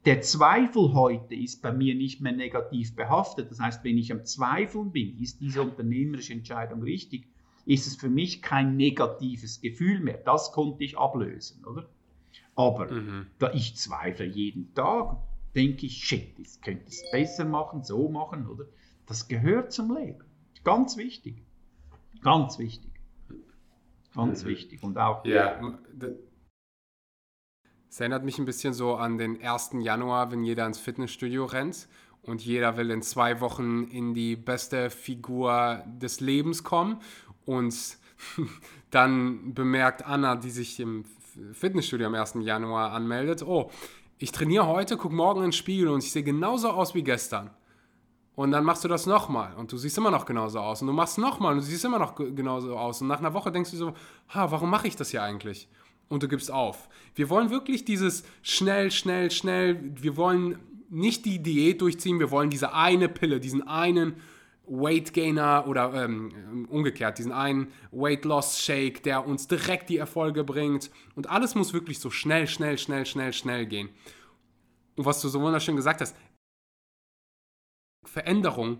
[0.05, 3.51] Der Zweifel heute ist bei mir nicht mehr negativ behaftet.
[3.51, 7.27] Das heißt, wenn ich am Zweifeln bin, ist diese unternehmerische Entscheidung richtig,
[7.65, 10.17] ist es für mich kein negatives Gefühl mehr.
[10.23, 11.89] Das konnte ich ablösen, oder?
[12.55, 13.27] Aber mhm.
[13.39, 15.17] da ich zweifle jeden Tag,
[15.55, 18.65] denke ich, shit, das könnte es besser machen, so machen, oder?
[19.05, 20.23] Das gehört zum Leben.
[20.63, 21.43] Ganz wichtig.
[22.21, 22.91] Ganz wichtig.
[24.13, 24.47] Ganz mhm.
[24.49, 24.83] wichtig.
[24.83, 25.23] Und auch.
[25.25, 25.77] Ja.
[27.89, 29.71] Es erinnert mich ein bisschen so an den 1.
[29.79, 31.87] Januar, wenn jeder ins Fitnessstudio rennt
[32.21, 37.01] und jeder will in zwei Wochen in die beste Figur des Lebens kommen
[37.45, 37.97] und
[38.91, 41.05] dann bemerkt Anna, die sich im
[41.53, 42.35] Fitnessstudio am 1.
[42.41, 43.69] Januar anmeldet, oh,
[44.17, 47.51] ich trainiere heute, gucke morgen ins Spiegel und ich sehe genauso aus wie gestern.
[48.35, 50.81] Und dann machst du das nochmal und du siehst immer noch genauso aus.
[50.81, 53.01] Und du machst nochmal und du siehst immer noch genauso aus.
[53.01, 53.93] Und nach einer Woche denkst du so,
[54.29, 55.67] ha, warum mache ich das hier eigentlich?
[56.07, 56.87] Und du gibst auf.
[57.15, 59.91] Wir wollen wirklich dieses schnell, schnell, schnell.
[59.95, 60.59] Wir wollen
[60.89, 64.17] nicht die Diät durchziehen, wir wollen diese eine Pille, diesen einen
[64.67, 70.43] Weight Gainer oder ähm, umgekehrt, diesen einen Weight Loss Shake, der uns direkt die Erfolge
[70.43, 70.91] bringt.
[71.15, 73.89] Und alles muss wirklich so schnell, schnell, schnell, schnell, schnell gehen.
[74.95, 76.15] Und was du so wunderschön gesagt hast,
[78.05, 78.79] Veränderungen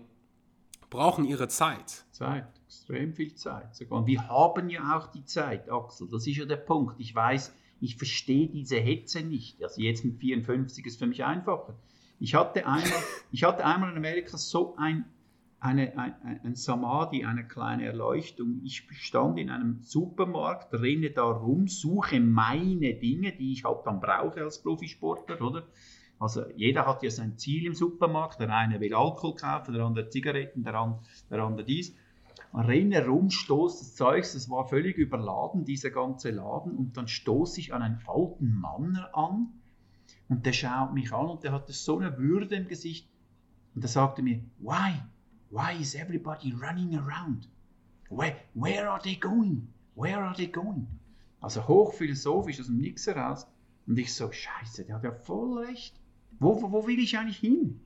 [0.90, 2.04] brauchen ihre Zeit.
[2.10, 3.80] Zeit, extrem viel Zeit.
[3.88, 6.08] Und wir haben ja auch die Zeit, Axel.
[6.10, 6.98] Das ist ja der Punkt.
[6.98, 9.62] Ich weiß, ich verstehe diese Hetze nicht.
[9.62, 11.78] Also jetzt mit 54 ist für mich einfacher.
[12.20, 15.04] Ich hatte einmal, ich hatte einmal in Amerika so ein,
[15.60, 18.60] eine, ein, ein Samadhi, eine kleine Erleuchtung.
[18.64, 24.00] Ich stand in einem Supermarkt, renne da rum, suche meine Dinge, die ich halt dann
[24.00, 25.66] brauche als Profisportler, oder?
[26.20, 28.40] Also jeder hat ja sein Ziel im Supermarkt.
[28.40, 31.00] Der eine will Alkohol kaufen, der andere Zigaretten, der andere,
[31.30, 31.94] der andere dies.
[32.52, 36.76] Man renne rum, stoßt das Zeugs, es war völlig überladen, dieser ganze Laden.
[36.76, 39.48] Und dann stoße ich an einen alten Mann an
[40.28, 43.08] und der schaut mich an und der hatte so eine Würde im Gesicht.
[43.74, 45.00] Und der sagte mir, why?
[45.50, 47.46] Why is everybody running around?
[48.10, 49.68] Where, where are they going?
[49.94, 50.86] Where are they going?
[51.40, 53.46] Also hochphilosophisch aus dem Nix heraus.
[53.86, 55.94] Und ich so, scheiße, der hat ja voll recht.
[56.38, 57.80] Wo, wo, wo will ich eigentlich hin?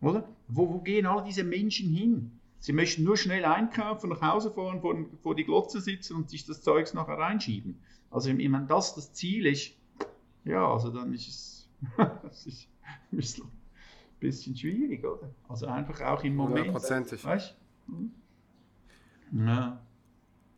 [0.00, 0.28] Oder?
[0.48, 2.38] Wo, wo gehen all diese Menschen hin?
[2.58, 6.44] Sie möchten nur schnell einkaufen, nach Hause fahren, vor, vor die Glotze sitzen und sich
[6.44, 7.80] das Zeugs nachher reinschieben.
[8.10, 9.72] Also wenn das das Ziel ist,
[10.44, 12.68] ja, also dann ist es das ist
[14.26, 15.30] bisschen, schwierig, oder?
[15.48, 16.66] Also einfach auch im Moment.
[16.66, 17.24] Hundertprozentig.
[17.24, 17.56] Weißt
[19.32, 19.80] Ja.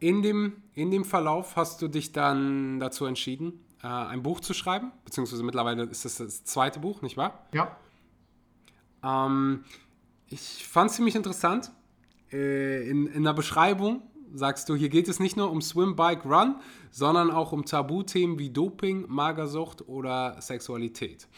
[0.01, 4.55] In dem, in dem Verlauf hast du dich dann dazu entschieden, äh, ein Buch zu
[4.55, 7.49] schreiben, beziehungsweise mittlerweile ist das das zweite Buch, nicht wahr?
[7.53, 7.77] Ja.
[9.03, 9.65] Ähm,
[10.27, 11.73] ich fand es ziemlich interessant.
[12.33, 14.03] Äh, in, in der Beschreibung
[14.35, 16.57] sagst du, hier geht es nicht nur um Swim, Bike, Run,
[16.91, 21.29] sondern auch um Tabuthemen wie Doping, Magersucht oder Sexualität.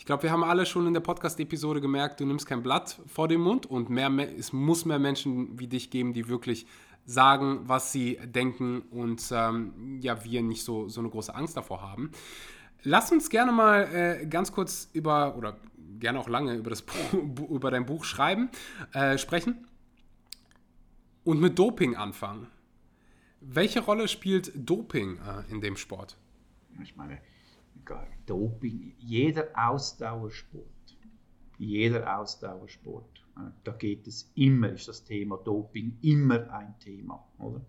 [0.00, 3.28] Ich glaube, wir haben alle schon in der Podcast-Episode gemerkt, du nimmst kein Blatt vor
[3.28, 6.66] den Mund und mehr, es muss mehr Menschen wie dich geben, die wirklich
[7.04, 11.82] sagen, was sie denken und ähm, ja, wir nicht so, so eine große Angst davor
[11.82, 12.12] haben.
[12.82, 15.58] Lass uns gerne mal äh, ganz kurz über, oder
[15.98, 16.82] gerne auch lange über, das
[17.50, 18.48] über dein Buch schreiben,
[18.94, 19.68] äh, sprechen
[21.24, 22.46] und mit Doping anfangen.
[23.42, 26.16] Welche Rolle spielt Doping äh, in dem Sport?
[26.82, 27.18] Ich meine,
[28.26, 30.98] Doping, jeder Ausdauersport,
[31.58, 37.64] jeder Ausdauersport, äh, da geht es immer, ist das Thema Doping immer ein Thema, oder?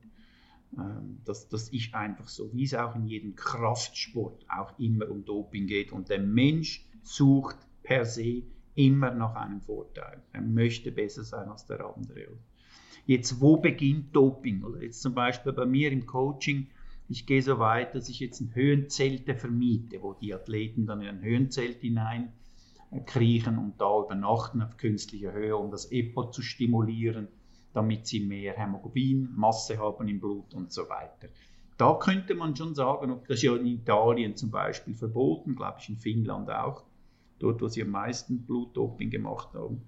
[0.78, 5.26] Ähm, das, das ist einfach so, wie es auch in jedem Kraftsport auch immer um
[5.26, 5.92] Doping geht.
[5.92, 8.44] Und der Mensch sucht per se
[8.76, 10.22] immer nach einem Vorteil.
[10.32, 12.28] Er möchte besser sein als der andere.
[13.06, 14.64] Jetzt, wo beginnt Doping?
[14.80, 16.68] Jetzt zum Beispiel bei mir im Coaching,
[17.12, 21.10] ich gehe so weit, dass ich jetzt ein Höhenzelte vermiete, wo die Athleten dann in
[21.10, 22.32] ein Höhenzelt hinein
[22.90, 27.28] äh, und da übernachten auf künstlicher Höhe, um das EPO zu stimulieren,
[27.74, 31.28] damit sie mehr Hämoglobinmasse haben im Blut und so weiter.
[31.78, 35.90] Da könnte man schon sagen, das ist ja in Italien zum Beispiel verboten, glaube ich
[35.90, 36.84] in Finnland auch,
[37.40, 39.82] dort wo sie am meisten Blutdoping gemacht haben.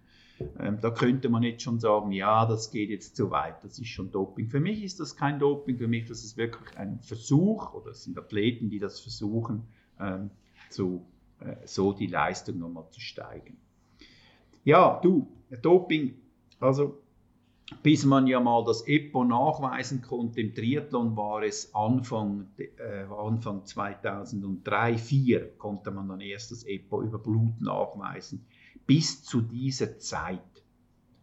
[0.59, 3.87] Ähm, da könnte man jetzt schon sagen, ja, das geht jetzt zu weit, das ist
[3.87, 4.49] schon Doping.
[4.49, 8.03] Für mich ist das kein Doping, für mich ist es wirklich ein Versuch oder es
[8.03, 9.67] sind Athleten, die das versuchen,
[9.99, 10.31] ähm,
[10.69, 11.05] zu,
[11.39, 13.57] äh, so die Leistung nochmal zu steigen.
[14.63, 15.27] Ja, du,
[15.61, 16.15] Doping,
[16.59, 16.99] also
[17.81, 23.65] bis man ja mal das EPO nachweisen konnte im Triathlon, war es Anfang, äh, Anfang
[23.65, 28.45] 2003, 2004 konnte man dann erst das EPO über Blut nachweisen
[28.85, 30.39] bis zu dieser Zeit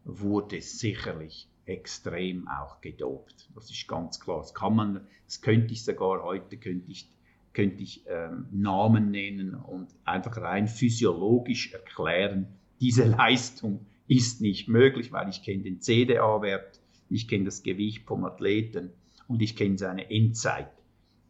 [0.04, 3.48] wurde sicherlich extrem auch gedopt.
[3.54, 4.38] Das ist ganz klar.
[4.38, 7.08] Das kann man, das könnte ich sogar heute, könnte ich,
[7.52, 12.48] könnte ich ähm, Namen nennen und einfach rein physiologisch erklären,
[12.80, 18.24] diese Leistung ist nicht möglich, weil ich kenne den CDA-Wert, ich kenne das Gewicht vom
[18.24, 18.90] Athleten
[19.28, 20.72] und ich kenne seine Endzeit.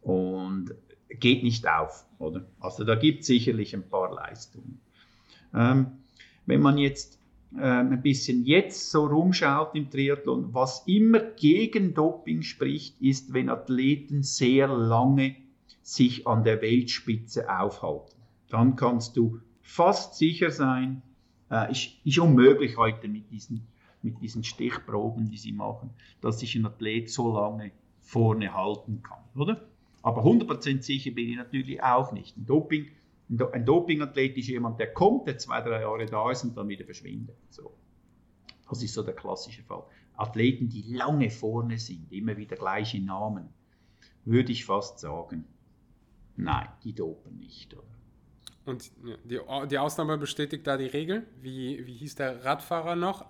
[0.01, 0.73] Und
[1.19, 2.47] geht nicht auf, oder?
[2.59, 4.79] Also da gibt es sicherlich ein paar Leistungen.
[5.53, 6.00] Ähm,
[6.51, 7.17] wenn man jetzt
[7.55, 13.49] äh, ein bisschen jetzt so rumschaut im Triathlon, was immer gegen Doping spricht, ist, wenn
[13.49, 15.37] Athleten sehr lange
[15.81, 18.17] sich an der Weltspitze aufhalten.
[18.49, 21.01] Dann kannst du fast sicher sein,
[21.49, 23.65] äh, ist, ist unmöglich heute mit diesen,
[24.01, 27.71] mit diesen Stichproben, die sie machen, dass sich ein Athlet so lange
[28.01, 29.69] vorne halten kann, oder?
[30.01, 32.35] Aber 100% sicher bin ich natürlich auch nicht.
[32.35, 32.87] Ein Doping
[33.53, 36.85] ein Dopingathlet ist jemand, der kommt, der zwei, drei Jahre da ist und dann wieder
[36.85, 37.37] verschwindet.
[37.49, 37.73] So.
[38.69, 39.83] Das ist so der klassische Fall.
[40.15, 43.49] Athleten, die lange vorne sind, immer wieder gleiche Namen,
[44.25, 45.45] würde ich fast sagen,
[46.35, 47.73] nein, die dopen nicht.
[47.73, 47.83] Oder?
[48.65, 48.91] Und
[49.23, 51.25] die, die Ausnahme bestätigt da die Regel.
[51.41, 53.25] Wie, wie hieß der Radfahrer noch?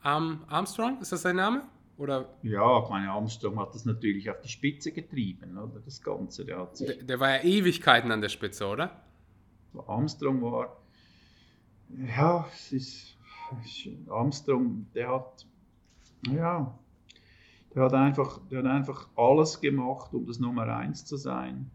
[0.00, 1.66] Armstrong, ist das sein Name?
[1.96, 2.34] Oder?
[2.42, 5.80] Ja, meine Armstrong hat das natürlich auf die Spitze getrieben, oder?
[5.84, 6.44] Das Ganze.
[6.44, 9.00] Der, hat sich der, der war ja Ewigkeiten an der Spitze, oder?
[9.86, 10.76] Armstrong war.
[12.16, 13.16] Ja, es ist.
[14.08, 15.46] Armstrong, der hat.
[16.28, 16.78] Ja.
[17.74, 21.70] Der hat, einfach, der hat einfach alles gemacht, um das Nummer 1 zu sein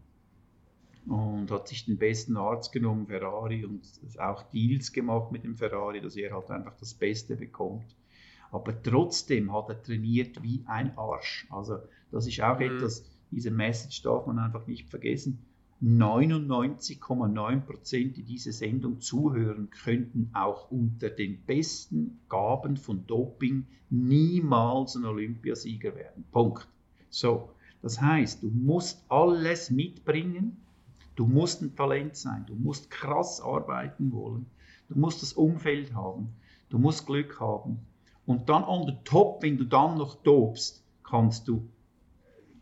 [1.06, 3.82] und hat sich den besten Arzt genommen, Ferrari, und
[4.18, 7.96] auch Deals gemacht mit dem Ferrari, dass er halt einfach das Beste bekommt.
[8.50, 11.46] Aber trotzdem hat er trainiert wie ein Arsch.
[11.50, 11.78] Also
[12.10, 12.76] das ist auch mhm.
[12.76, 15.44] etwas, diese Message darf man einfach nicht vergessen.
[15.82, 24.96] 99,9 Prozent, die diese Sendung zuhören, könnten auch unter den besten Gaben von Doping niemals
[24.96, 26.24] ein Olympiasieger werden.
[26.32, 26.68] Punkt.
[27.08, 27.50] So,
[27.82, 30.56] das heißt, du musst alles mitbringen,
[31.20, 34.46] Du musst ein Talent sein, du musst krass arbeiten wollen,
[34.88, 36.30] du musst das Umfeld haben,
[36.70, 37.78] du musst Glück haben.
[38.24, 41.68] Und dann on the top, wenn du dann noch dobst, kannst du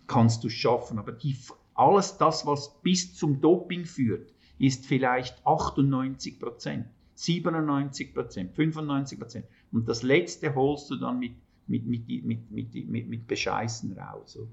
[0.08, 0.98] kannst du schaffen.
[0.98, 1.36] Aber die,
[1.78, 9.46] alles das, was bis zum Doping führt, ist vielleicht 98 Prozent, 97 Prozent, 95 Prozent.
[9.72, 11.32] Und das Letzte holst du dann mit,
[11.68, 14.36] mit, mit, mit, mit, mit, mit Bescheißen raus.
[14.36, 14.48] Oder?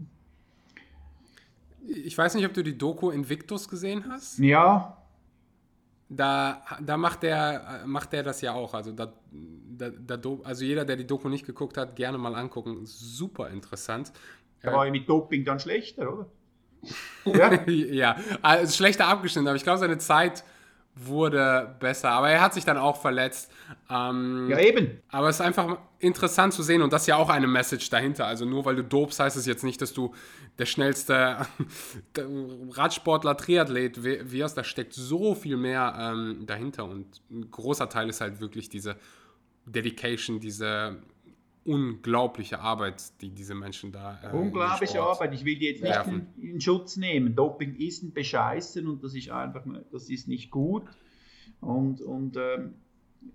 [1.88, 4.38] Ich weiß nicht, ob du die Doku Invictus gesehen hast.
[4.40, 4.98] Ja.
[6.08, 8.76] Da, da macht, der, macht der das ja auch.
[8.76, 12.82] Also, da, da, da, also jeder, der die Doku nicht geguckt hat, gerne mal angucken.
[12.86, 14.12] Super interessant.
[14.62, 16.28] Da war ja mit Doping dann schlechter, oder?
[17.26, 20.44] Ja, ja also schlechter abgeschnitten, aber ich glaube, seine Zeit
[20.96, 22.12] wurde besser.
[22.12, 23.52] Aber er hat sich dann auch verletzt.
[23.90, 25.02] Ähm, ja, eben.
[25.10, 28.26] Aber es ist einfach interessant zu sehen und das ist ja auch eine Message dahinter.
[28.26, 30.14] Also nur weil du dopst, heißt es jetzt nicht, dass du
[30.58, 31.46] der schnellste
[32.72, 34.58] Radsportler, Triathlet wirst.
[34.58, 38.96] Da steckt so viel mehr ähm, dahinter und ein großer Teil ist halt wirklich diese
[39.66, 40.98] Dedication, diese
[41.66, 44.20] unglaubliche Arbeit, die diese Menschen da.
[44.24, 45.34] Äh, Unglaubliche Arbeit.
[45.34, 47.36] Ich will die jetzt nicht in, in, Schutz nehmen.
[47.36, 50.84] Doping ist ein Bescheißen und das ist einfach, das ist nicht gut.
[51.62, 52.76] Und, und ähm,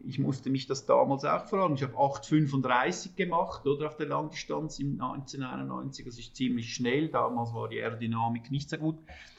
[0.07, 1.75] ich musste mich das damals auch fragen.
[1.75, 6.05] Ich habe 8,35 gemacht oder auf der Langdistanz im 1991.
[6.05, 7.09] Das ist ziemlich schnell.
[7.09, 8.99] Damals war die Aerodynamik nicht so gut.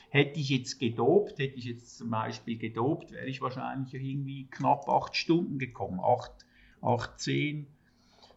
[0.09, 4.89] Hätte ich jetzt gedopt, hätte ich jetzt zum Beispiel gedopt, wäre ich wahrscheinlich irgendwie knapp
[4.89, 6.01] 8 Stunden gekommen.
[6.01, 6.45] 8,
[6.81, 7.67] 8 10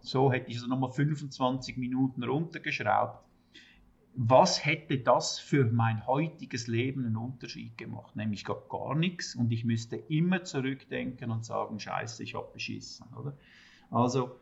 [0.05, 3.24] so hätte ich es nochmal 25 Minuten runtergeschraubt.
[4.16, 8.14] Was hätte das für mein heutiges Leben einen Unterschied gemacht?
[8.14, 13.07] Nämlich gar, gar nichts und ich müsste immer zurückdenken und sagen, scheiße, ich habe beschissen.
[13.16, 13.36] Oder?
[13.90, 14.38] Also,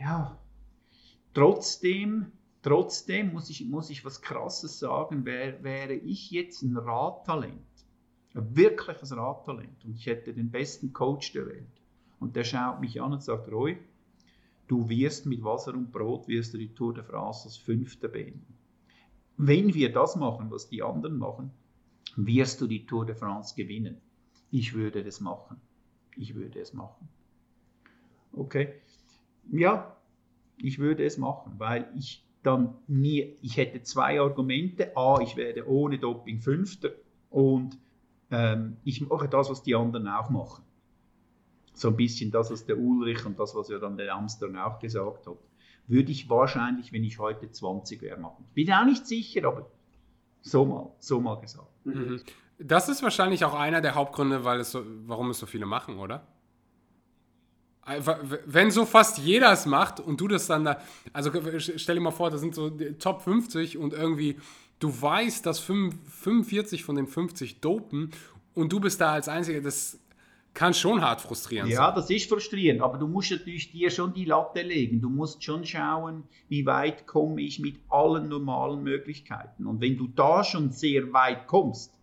[0.00, 0.38] ja,
[1.34, 2.30] trotzdem,
[2.62, 7.64] trotzdem muss ich, muss ich was Krasses sagen, wär, wäre ich jetzt ein Radtalent,
[8.34, 11.77] ein wirkliches Radtalent und ich hätte den besten Coach der Welt,
[12.20, 13.78] und der schaut mich an und sagt, Roy,
[14.66, 18.54] du wirst mit Wasser und Brot, wirst du die Tour de France als Fünfter beenden.
[19.36, 21.50] Wenn wir das machen, was die anderen machen,
[22.16, 24.00] wirst du die Tour de France gewinnen.
[24.50, 25.60] Ich würde das machen.
[26.16, 27.08] Ich würde es machen.
[28.32, 28.74] Okay.
[29.52, 29.96] Ja,
[30.56, 34.96] ich würde es machen, weil ich dann mir, ich hätte zwei Argumente.
[34.96, 36.90] A, ich werde ohne Doping Fünfter
[37.30, 37.78] und
[38.30, 40.64] ähm, ich mache das, was die anderen auch machen
[41.78, 44.78] so ein bisschen das, was der Ulrich und das, was ja dann der Armstrong auch
[44.78, 45.36] gesagt hat,
[45.86, 48.44] würde ich wahrscheinlich, wenn ich heute 20 wäre, machen.
[48.54, 49.70] Bin auch nicht sicher, aber
[50.42, 51.68] so mal, so mal gesagt.
[51.84, 52.20] Mhm.
[52.58, 55.98] Das ist wahrscheinlich auch einer der Hauptgründe, weil es so, warum es so viele machen,
[55.98, 56.26] oder?
[58.44, 60.80] Wenn so fast jeder es macht und du das dann da,
[61.12, 62.68] also stell dir mal vor, das sind so
[62.98, 64.36] Top 50 und irgendwie
[64.78, 68.10] du weißt, dass 45 von den 50 dopen
[68.54, 69.98] und du bist da als Einziger, das
[70.58, 71.84] kann schon hart frustrierend ja, sein.
[71.84, 75.00] Ja, das ist frustrierend, aber du musst natürlich dir schon die Latte legen.
[75.00, 79.68] Du musst schon schauen, wie weit komme ich mit allen normalen Möglichkeiten.
[79.68, 81.94] Und wenn du da schon sehr weit kommst,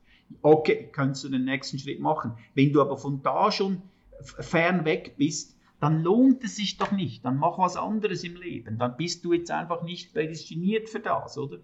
[0.42, 2.32] okay, kannst du den nächsten Schritt machen.
[2.54, 3.82] Wenn du aber von da schon
[4.24, 7.26] fern weg bist, dann lohnt es sich doch nicht.
[7.26, 8.78] Dann mach was anderes im Leben.
[8.78, 11.58] Dann bist du jetzt einfach nicht prädestiniert für das, oder?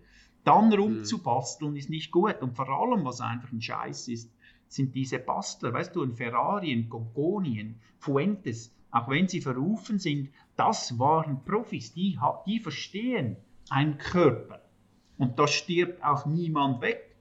[0.44, 2.42] Dann rumzubasteln ist nicht gut.
[2.42, 4.30] Und vor allem, was einfach ein Scheiß ist,
[4.72, 10.00] sind diese Bastler, weißt du, ein Ferrari, ein Gongoni, ein Fuentes, auch wenn sie verrufen
[10.00, 13.36] sind, das waren Profis, die, die verstehen
[13.70, 14.62] einen Körper.
[15.18, 17.16] Und da stirbt auch niemand weg.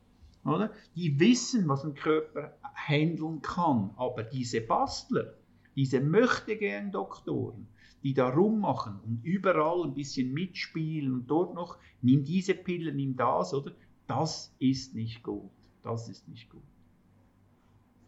[0.45, 0.73] Oder?
[0.95, 3.91] Die wissen, was ein Körper handeln kann.
[3.97, 5.35] Aber diese Bastler,
[5.75, 7.67] diese Möchtegern-Doktoren,
[8.03, 13.17] die da rummachen und überall ein bisschen mitspielen und dort noch, nimm diese Pille, nimm
[13.17, 13.73] das, oder?
[14.07, 15.51] Das ist nicht gut.
[15.83, 16.63] Das ist nicht gut.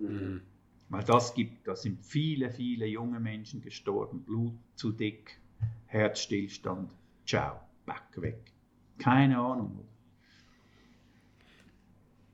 [0.08, 0.42] Mhm.
[0.88, 5.40] Weil das gibt, da sind viele, viele junge Menschen gestorben, Blut zu dick,
[5.86, 6.90] Herzstillstand,
[7.26, 8.52] ciao, back weg.
[8.98, 9.86] Keine Ahnung.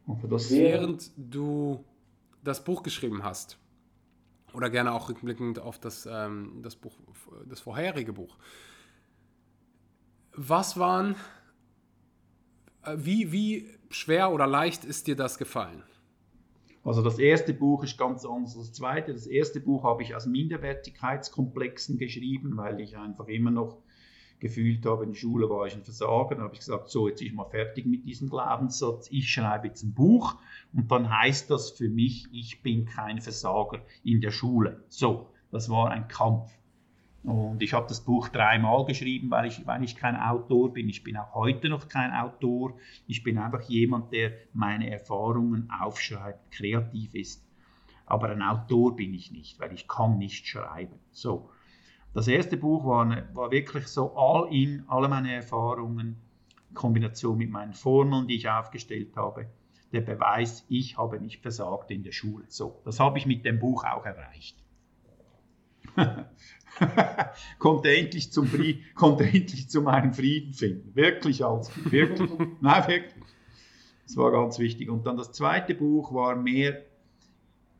[0.06, 1.84] Während du
[2.42, 3.58] das Buch geschrieben hast,
[4.52, 6.94] oder gerne auch rückblickend auf das, ähm, das, Buch,
[7.46, 8.38] das vorherige Buch,
[10.32, 11.16] was waren,
[12.84, 15.82] äh, wie, wie schwer oder leicht ist dir das gefallen?
[16.84, 19.12] Also das erste Buch ist ganz anders als das zweite.
[19.12, 23.78] Das erste Buch habe ich aus Minderwertigkeitskomplexen geschrieben, weil ich einfach immer noch
[24.40, 26.36] gefühlt habe, in der Schule war ich ein Versager.
[26.36, 29.08] Dann habe ich gesagt, so, jetzt ist mal fertig mit diesem Glaubenssatz.
[29.10, 30.36] Ich schreibe jetzt ein Buch
[30.72, 34.84] und dann heißt das für mich, ich bin kein Versager in der Schule.
[34.88, 36.57] So, das war ein Kampf.
[37.28, 40.88] Und ich habe das Buch dreimal geschrieben, weil ich, weil ich kein Autor bin.
[40.88, 42.74] Ich bin auch heute noch kein Autor.
[43.06, 47.46] Ich bin einfach jemand, der meine Erfahrungen aufschreibt, kreativ ist.
[48.06, 50.98] Aber ein Autor bin ich nicht, weil ich kann nicht schreiben.
[51.10, 51.50] So.
[52.14, 56.16] Das erste Buch war, war wirklich so all in, alle meine Erfahrungen,
[56.70, 59.50] in Kombination mit meinen Formeln, die ich aufgestellt habe.
[59.92, 62.44] Der Beweis, ich habe nicht versagt in der Schule.
[62.48, 64.56] So, das habe ich mit dem Buch auch erreicht.
[67.58, 68.48] konnte, endlich zum
[68.94, 70.94] konnte endlich zu meinem Frieden finden.
[70.94, 72.30] Wirklich als, wirklich,
[72.60, 73.24] nein, wirklich.
[74.06, 74.88] Das war ganz wichtig.
[74.88, 76.82] Und dann das zweite Buch war mehr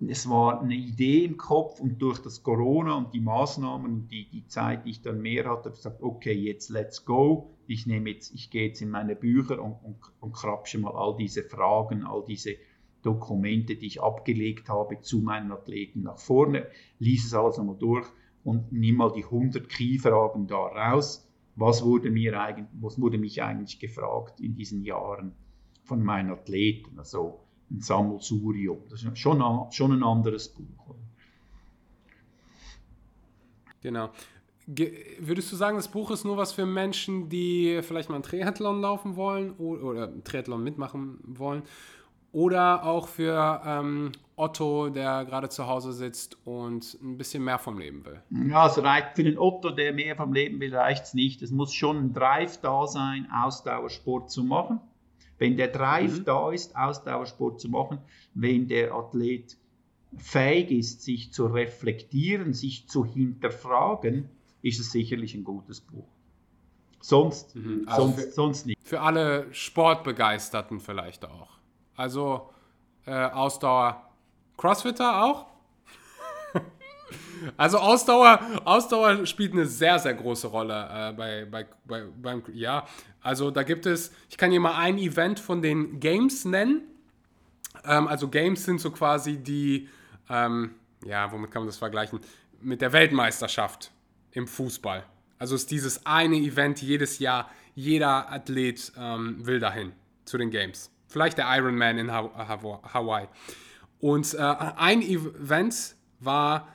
[0.06, 4.28] es war eine Idee im Kopf und durch das Corona und die Maßnahmen und die,
[4.30, 7.50] die Zeit, die ich dann mehr hatte, habe ich gesagt, okay, jetzt let's go.
[7.66, 11.16] Ich nehme jetzt, ich gehe jetzt in meine Bücher und, und, und krapsche mal all
[11.16, 12.54] diese Fragen, all diese
[13.02, 16.66] Dokumente, die ich abgelegt habe zu meinen Athleten nach vorne,
[16.98, 18.06] lies es alles einmal durch
[18.44, 21.28] und nimm mal die 100 Key-Fragen da raus.
[21.56, 25.32] Was wurde mir eigentlich, was wurde mich eigentlich gefragt in diesen Jahren
[25.84, 26.98] von meinen Athleten?
[26.98, 27.40] Also,
[27.70, 28.78] ein Sammelsurium.
[28.88, 30.94] Das ist schon, schon ein anderes Buch.
[33.82, 34.10] Genau.
[34.66, 38.24] Ge würdest du sagen, das Buch ist nur was für Menschen, die vielleicht mal einen
[38.24, 41.62] Triathlon laufen wollen oder, oder Triathlon mitmachen wollen?
[42.32, 47.78] Oder auch für ähm, Otto, der gerade zu Hause sitzt und ein bisschen mehr vom
[47.78, 48.22] Leben will?
[48.50, 51.42] Ja, es reicht für den Otto, der mehr vom Leben will, reicht es nicht.
[51.42, 54.80] Es muss schon ein Drive da sein, Ausdauersport zu machen.
[55.38, 56.24] Wenn der Drive mhm.
[56.24, 57.98] da ist, Ausdauersport zu machen,
[58.34, 59.56] wenn der Athlet
[60.16, 64.28] fähig ist, sich zu reflektieren, sich zu hinterfragen,
[64.62, 66.08] ist es sicherlich ein gutes Buch.
[67.00, 67.84] Sonst, mhm.
[67.86, 68.78] also sonst, für, sonst nicht.
[68.82, 71.57] Für alle Sportbegeisterten vielleicht auch.
[71.98, 72.48] Also
[73.06, 74.08] äh, Ausdauer.
[74.56, 75.46] Crossfitter auch?
[77.56, 82.84] Also Ausdauer, Ausdauer spielt eine sehr, sehr große Rolle äh, bei, bei, bei, beim, ja.
[83.22, 86.82] Also da gibt es, ich kann hier mal ein Event von den Games nennen.
[87.84, 89.88] Ähm, also Games sind so quasi die,
[90.28, 90.74] ähm,
[91.04, 92.20] ja, womit kann man das vergleichen?
[92.60, 93.92] Mit der Weltmeisterschaft
[94.32, 95.04] im Fußball.
[95.38, 99.92] Also ist dieses eine Event jedes Jahr, jeder Athlet ähm, will dahin
[100.24, 100.90] zu den Games.
[101.08, 103.26] Vielleicht der Ironman in Hawaii.
[103.98, 106.68] Und äh, ein Event war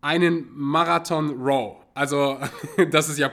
[0.00, 1.84] einen Marathon Row.
[1.94, 2.38] Also,
[2.90, 3.30] das ist ja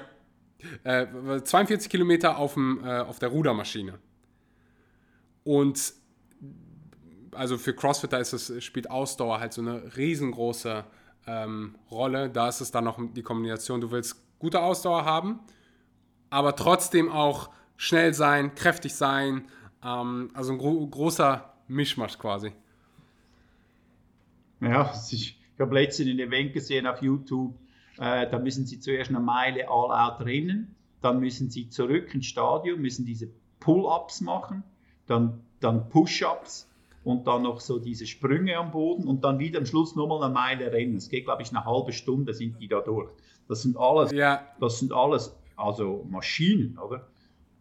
[0.84, 1.06] äh,
[1.44, 4.00] 42 Kilometer auf, dem, äh, auf der Rudermaschine.
[5.44, 5.94] Und
[7.36, 10.86] also für Crossfitter ist es, spielt Ausdauer halt so eine riesengroße
[11.28, 12.30] ähm, Rolle.
[12.30, 15.40] Da ist es dann noch die Kombination, du willst gute Ausdauer haben,
[16.30, 19.46] aber trotzdem auch schnell sein, kräftig sein.
[19.84, 22.52] Ähm, also ein gro großer Mischmasch quasi.
[24.62, 27.54] Ja, ist ich habe letztens ein Event gesehen auf YouTube,
[27.98, 32.82] äh, da müssen sie zuerst eine Meile All-Out rennen, dann müssen sie zurück ins Stadion,
[32.82, 33.30] müssen diese
[33.60, 34.64] Pull-Ups machen,
[35.06, 36.70] dann, dann Push-Ups
[37.04, 40.34] und dann noch so diese Sprünge am Boden und dann wieder am Schluss nochmal eine
[40.34, 40.96] Meile rennen.
[40.96, 43.10] Es geht, glaube ich, eine halbe Stunde sind die da durch.
[43.48, 44.48] Das sind alles, ja.
[44.60, 47.08] das sind alles also Maschinen, oder?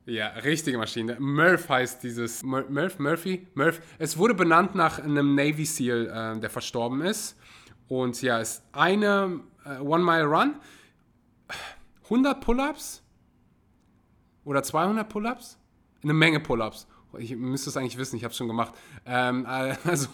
[0.04, 1.16] Ja, richtige Maschine.
[1.20, 2.42] Murph heißt dieses.
[2.42, 3.46] Murph, Murphy?
[3.54, 3.80] Murph.
[3.98, 7.38] Es wurde benannt nach einem Navy SEAL, äh, der verstorben ist.
[7.86, 10.56] Und ja, ist eine äh, One-Mile-Run,
[12.04, 13.02] 100 Pull-Ups
[14.44, 15.58] oder 200 Pull-Ups?
[16.02, 16.88] Eine Menge Pull-Ups.
[17.18, 18.74] Ich müsste es eigentlich wissen, ich habe es schon gemacht.
[19.06, 19.46] Ähm,
[19.84, 20.08] also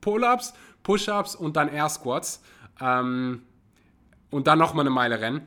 [0.00, 2.42] Pull-Ups, Push-Ups und dann Air Squats.
[2.80, 3.42] Ähm,
[4.30, 5.46] und dann nochmal eine Meile rennen.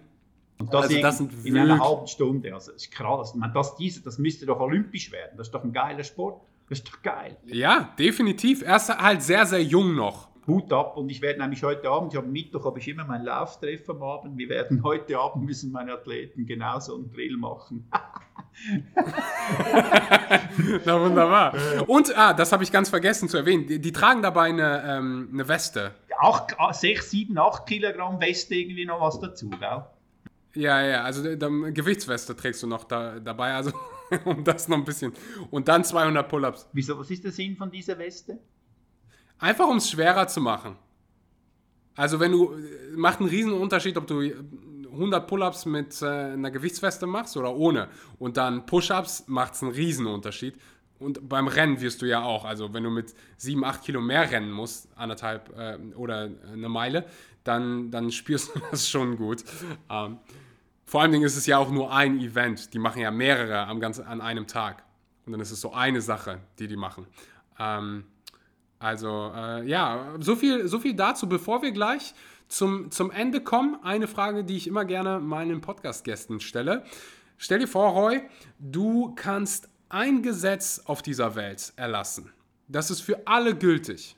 [0.57, 2.53] Und das, also das sind in einer halben Stunde.
[2.53, 3.35] Also das ist krass.
[3.35, 5.37] Man, das, diese, das müsste doch olympisch werden.
[5.37, 6.41] Das ist doch ein geiler Sport.
[6.69, 7.37] Das ist doch geil.
[7.45, 8.61] Ja, definitiv.
[8.61, 10.29] Er ist halt sehr, sehr jung noch.
[10.47, 13.23] Hut ab und ich werde nämlich heute Abend, ich habe Mittwoch habe ich immer mein
[13.23, 17.89] Lauftreff am Abend, wir werden heute Abend müssen meine Athleten genauso einen Drill machen.
[20.85, 21.55] Na wunderbar.
[21.87, 25.29] Und, ah, das habe ich ganz vergessen zu erwähnen, die, die tragen dabei eine, ähm,
[25.33, 25.95] eine Weste.
[26.19, 29.83] Auch 6, 7, 8 Kilogramm Weste irgendwie noch was dazu, gell?
[30.55, 33.71] Ja, ja, also die Gewichtsweste trägst du noch da, dabei, also
[34.25, 35.13] um das noch ein bisschen.
[35.51, 36.69] Und dann 200 Pull-Ups.
[36.73, 38.39] Wieso, was ist der Sinn von dieser Weste?
[39.37, 40.77] Einfach um es schwerer zu machen.
[41.95, 42.55] Also wenn du,
[42.95, 44.21] macht einen riesen Unterschied, ob du
[44.95, 47.89] 100 Pull-Ups mit äh, einer Gewichtsweste machst oder ohne.
[48.17, 50.55] Und dann Push-Ups macht es einen riesen Unterschied.
[50.99, 54.31] Und beim Rennen wirst du ja auch, also wenn du mit 7, 8 Kilo mehr
[54.31, 57.05] rennen musst, anderthalb äh, oder eine Meile,
[57.43, 59.43] dann, dann spürst du das schon gut.
[59.89, 60.19] Ähm,
[60.85, 62.73] vor allen Dingen ist es ja auch nur ein Event.
[62.73, 64.83] Die machen ja mehrere am ganzen, an einem Tag.
[65.25, 67.07] Und dann ist es so eine Sache, die die machen.
[67.59, 68.05] Ähm,
[68.77, 71.27] also äh, ja, so viel, so viel dazu.
[71.27, 72.13] Bevor wir gleich
[72.47, 76.83] zum, zum Ende kommen, eine Frage, die ich immer gerne meinen Podcast-Gästen stelle.
[77.37, 78.21] Stell dir vor, Roy,
[78.59, 82.31] du kannst ein Gesetz auf dieser Welt erlassen.
[82.67, 84.15] Das ist für alle gültig.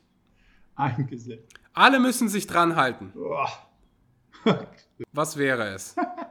[0.76, 1.48] Ein Gesetz.
[1.73, 3.14] Alle müssen sich dran halten.
[5.14, 5.95] Was wäre es?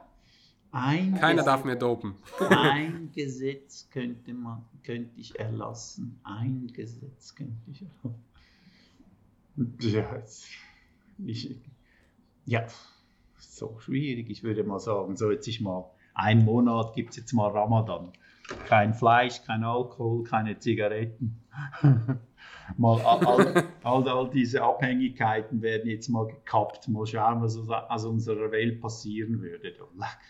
[0.79, 2.15] Ein Keiner Gesetz, darf mehr dopen.
[2.49, 6.19] Ein Gesetz könnte, man, könnte ich erlassen.
[6.23, 8.23] Ein Gesetz könnte ich erlassen.
[9.79, 10.23] Ja,
[11.25, 11.55] ich,
[12.45, 12.67] ja,
[13.39, 14.29] so schwierig.
[14.29, 18.11] Ich würde mal sagen, so jetzt ich mal, ein Monat gibt es jetzt mal Ramadan.
[18.67, 21.41] Kein Fleisch, kein Alkohol, keine Zigaretten.
[22.77, 26.87] mal all, all, all, diese Abhängigkeiten werden jetzt mal gekappt.
[26.87, 29.73] Mal schauen, was aus, unserer Welt passieren würde.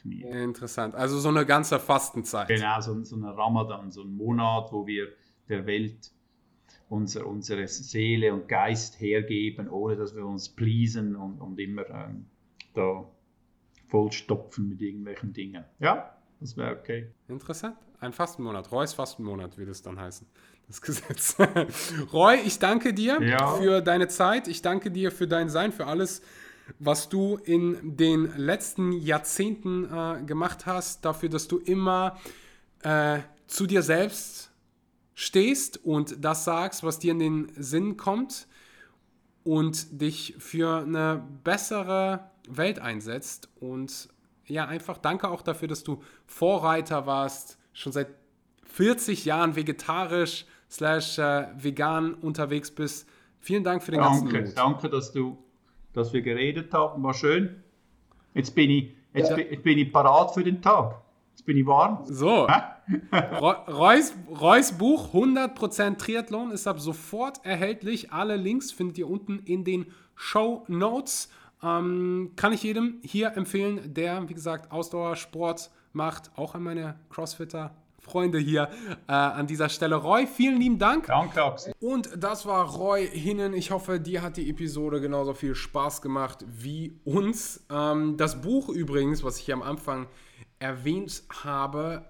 [0.04, 0.96] Interessant.
[0.96, 2.48] Also so eine ganze Fastenzeit.
[2.48, 5.08] Genau, so, so ein Ramadan, so ein Monat, wo wir
[5.50, 6.12] der Welt
[6.90, 12.26] unser, unsere Seele und Geist hergeben, ohne dass wir uns pleasen und, und immer ähm,
[12.74, 13.06] da
[13.88, 15.64] vollstopfen mit irgendwelchen Dingen.
[15.80, 17.12] Ja, das wäre okay.
[17.28, 17.78] Interessant.
[18.00, 18.72] Ein Fastenmonat.
[18.72, 20.28] Roys Fastenmonat wird es dann heißen.
[20.68, 21.38] Das Gesetz.
[22.14, 23.56] Roy, ich danke dir Ja.
[23.56, 24.48] für deine Zeit.
[24.48, 26.22] Ich danke dir für dein Sein, für alles,
[26.80, 31.06] was du in den letzten Jahrzehnten äh, gemacht hast.
[31.06, 32.18] Dafür, dass du immer
[32.84, 34.52] äh, zu dir selbst
[35.16, 38.48] stehst und das sagst, was dir in den Sinn kommt
[39.46, 43.48] und dich für eine bessere Welt einsetzt.
[43.62, 44.10] Und
[44.46, 48.10] ja, einfach danke auch dafür, dass du Vorreiter warst, schon seit
[48.66, 53.08] 40 Jahren vegetarisch slash äh, vegan unterwegs bist.
[53.40, 54.58] Vielen Dank für den ganzen Danke, Mut.
[54.58, 55.38] danke, dass, du,
[55.94, 57.64] dass wir geredet haben, war schön.
[58.34, 59.36] Jetzt bin ich, jetzt, Ja.
[59.36, 60.96] bin, jetzt bin ich parat für den Tag.
[61.32, 62.00] Jetzt bin ich warm.
[62.06, 62.48] So,
[63.68, 68.12] Reus, Reus Buch 100% Triathlon ist ab sofort erhältlich.
[68.12, 71.30] Alle Links findet ihr unten in den Show Notes.
[71.64, 76.32] Ähm, kann ich jedem hier empfehlen, der, wie gesagt, Ausdauersport macht.
[76.36, 77.74] Auch an meine Crossfitter
[78.08, 78.70] Freunde hier
[79.08, 79.96] äh, an dieser Stelle.
[79.96, 81.08] Roy, vielen lieben Dank.
[81.08, 81.74] Danke, Axel.
[81.80, 83.54] Und das war Roy Hinnen.
[83.54, 87.66] Ich hoffe, dir hat die Episode genauso viel Spaß gemacht wie uns.
[87.70, 90.08] Ähm, das Buch übrigens, was ich hier am Anfang
[90.60, 92.06] erwähnt habe,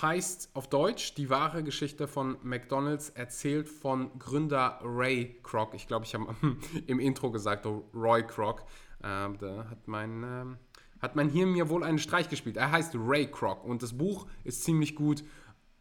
[0.00, 5.74] heißt auf Deutsch Die wahre Geschichte von McDonald's, erzählt von Gründer Ray Kroc.
[5.74, 6.34] Ich glaube, ich habe
[6.86, 8.64] im Intro gesagt, oh, Roy Kroc.
[9.02, 10.58] Ähm, da hat mein, ähm,
[11.00, 12.56] hat mein Hirn mir wohl einen Streich gespielt.
[12.56, 15.24] Er heißt Ray Kroc und das Buch ist ziemlich gut,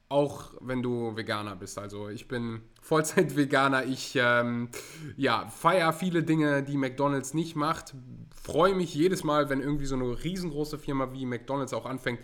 [0.10, 1.78] auch wenn du Veganer bist.
[1.78, 3.86] Also ich bin Vollzeit-Veganer.
[3.86, 4.70] Ich ähm,
[5.16, 7.94] ja, feiere viele Dinge, die McDonald's nicht macht.
[8.34, 12.20] Freue mich jedes Mal, wenn irgendwie so eine riesengroße Firma wie McDonald's auch anfängt,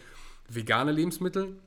[0.49, 1.59] vegane Lebensmittel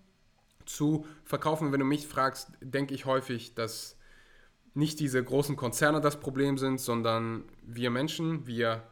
[0.67, 1.73] zu verkaufen.
[1.73, 3.97] Wenn du mich fragst, denke ich häufig, dass
[4.75, 8.83] nicht diese großen Konzerne das Problem sind, sondern wir Menschen, wir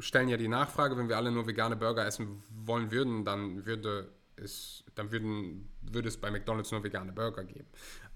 [0.00, 4.12] stellen ja die Nachfrage, wenn wir alle nur vegane Burger essen wollen würden, dann würde
[4.36, 7.68] es, dann würden, würde es bei McDonald's nur vegane Burger geben.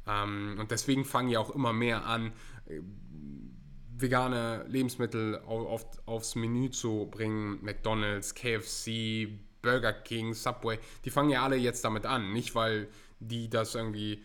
[0.07, 2.33] Ähm, und deswegen fangen ja auch immer mehr an,
[2.67, 2.81] äh,
[3.99, 7.59] vegane Lebensmittel au- auf, aufs Menü zu bringen.
[7.63, 9.29] McDonald's, KFC,
[9.63, 12.33] Burger King, Subway, die fangen ja alle jetzt damit an.
[12.33, 12.89] Nicht, weil
[13.21, 14.23] die das irgendwie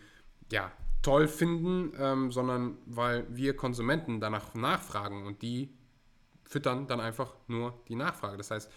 [0.50, 0.70] ja,
[1.02, 5.70] toll finden, ähm, sondern weil wir Konsumenten danach nachfragen und die
[6.52, 8.36] füttern dann einfach nur die Nachfrage.
[8.36, 8.70] Das heißt,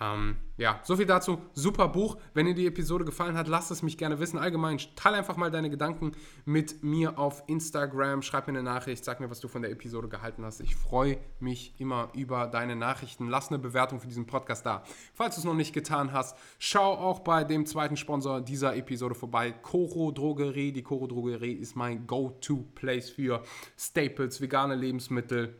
[0.00, 1.42] ähm, ja, so viel dazu.
[1.52, 2.16] Super Buch.
[2.32, 4.38] Wenn dir die Episode gefallen hat, lass es mich gerne wissen.
[4.38, 6.12] Allgemein, teile einfach mal deine Gedanken
[6.46, 8.22] mit mir auf Instagram.
[8.22, 10.60] Schreib mir eine Nachricht, sag mir, was du von der Episode gehalten hast.
[10.60, 13.28] Ich freue mich immer über deine Nachrichten.
[13.28, 14.84] Lass eine Bewertung für diesen Podcast da.
[15.12, 19.14] Falls du es noch nicht getan hast, schau auch bei dem zweiten Sponsor dieser Episode
[19.14, 20.72] vorbei, Coro Drogerie.
[20.72, 23.42] Die Coro Drogerie ist mein Go-To-Place für
[23.76, 25.54] Staples, vegane Lebensmittel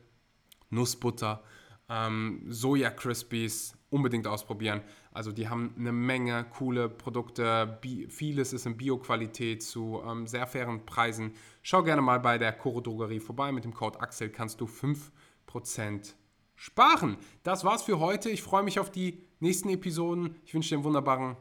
[0.70, 1.42] Nussbutter,
[1.88, 4.80] ähm, Soja Crispies, unbedingt ausprobieren.
[5.12, 10.46] Also die haben eine Menge coole Produkte, Bi vieles ist in Bio-Qualität zu ähm, sehr
[10.46, 11.32] fairen Preisen.
[11.62, 13.52] Schau gerne mal bei der Coro Drogerie vorbei.
[13.52, 16.14] Mit dem Code Axel kannst du 5%
[16.54, 17.16] sparen.
[17.42, 18.30] Das war's für heute.
[18.30, 20.36] Ich freue mich auf die nächsten Episoden.
[20.44, 21.36] Ich wünsche dir einen wunderbaren,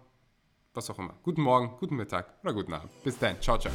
[0.73, 2.91] was auch immer, guten Morgen, guten Mittag oder guten Abend.
[3.03, 3.39] Bis dann.
[3.41, 3.73] Ciao, ciao.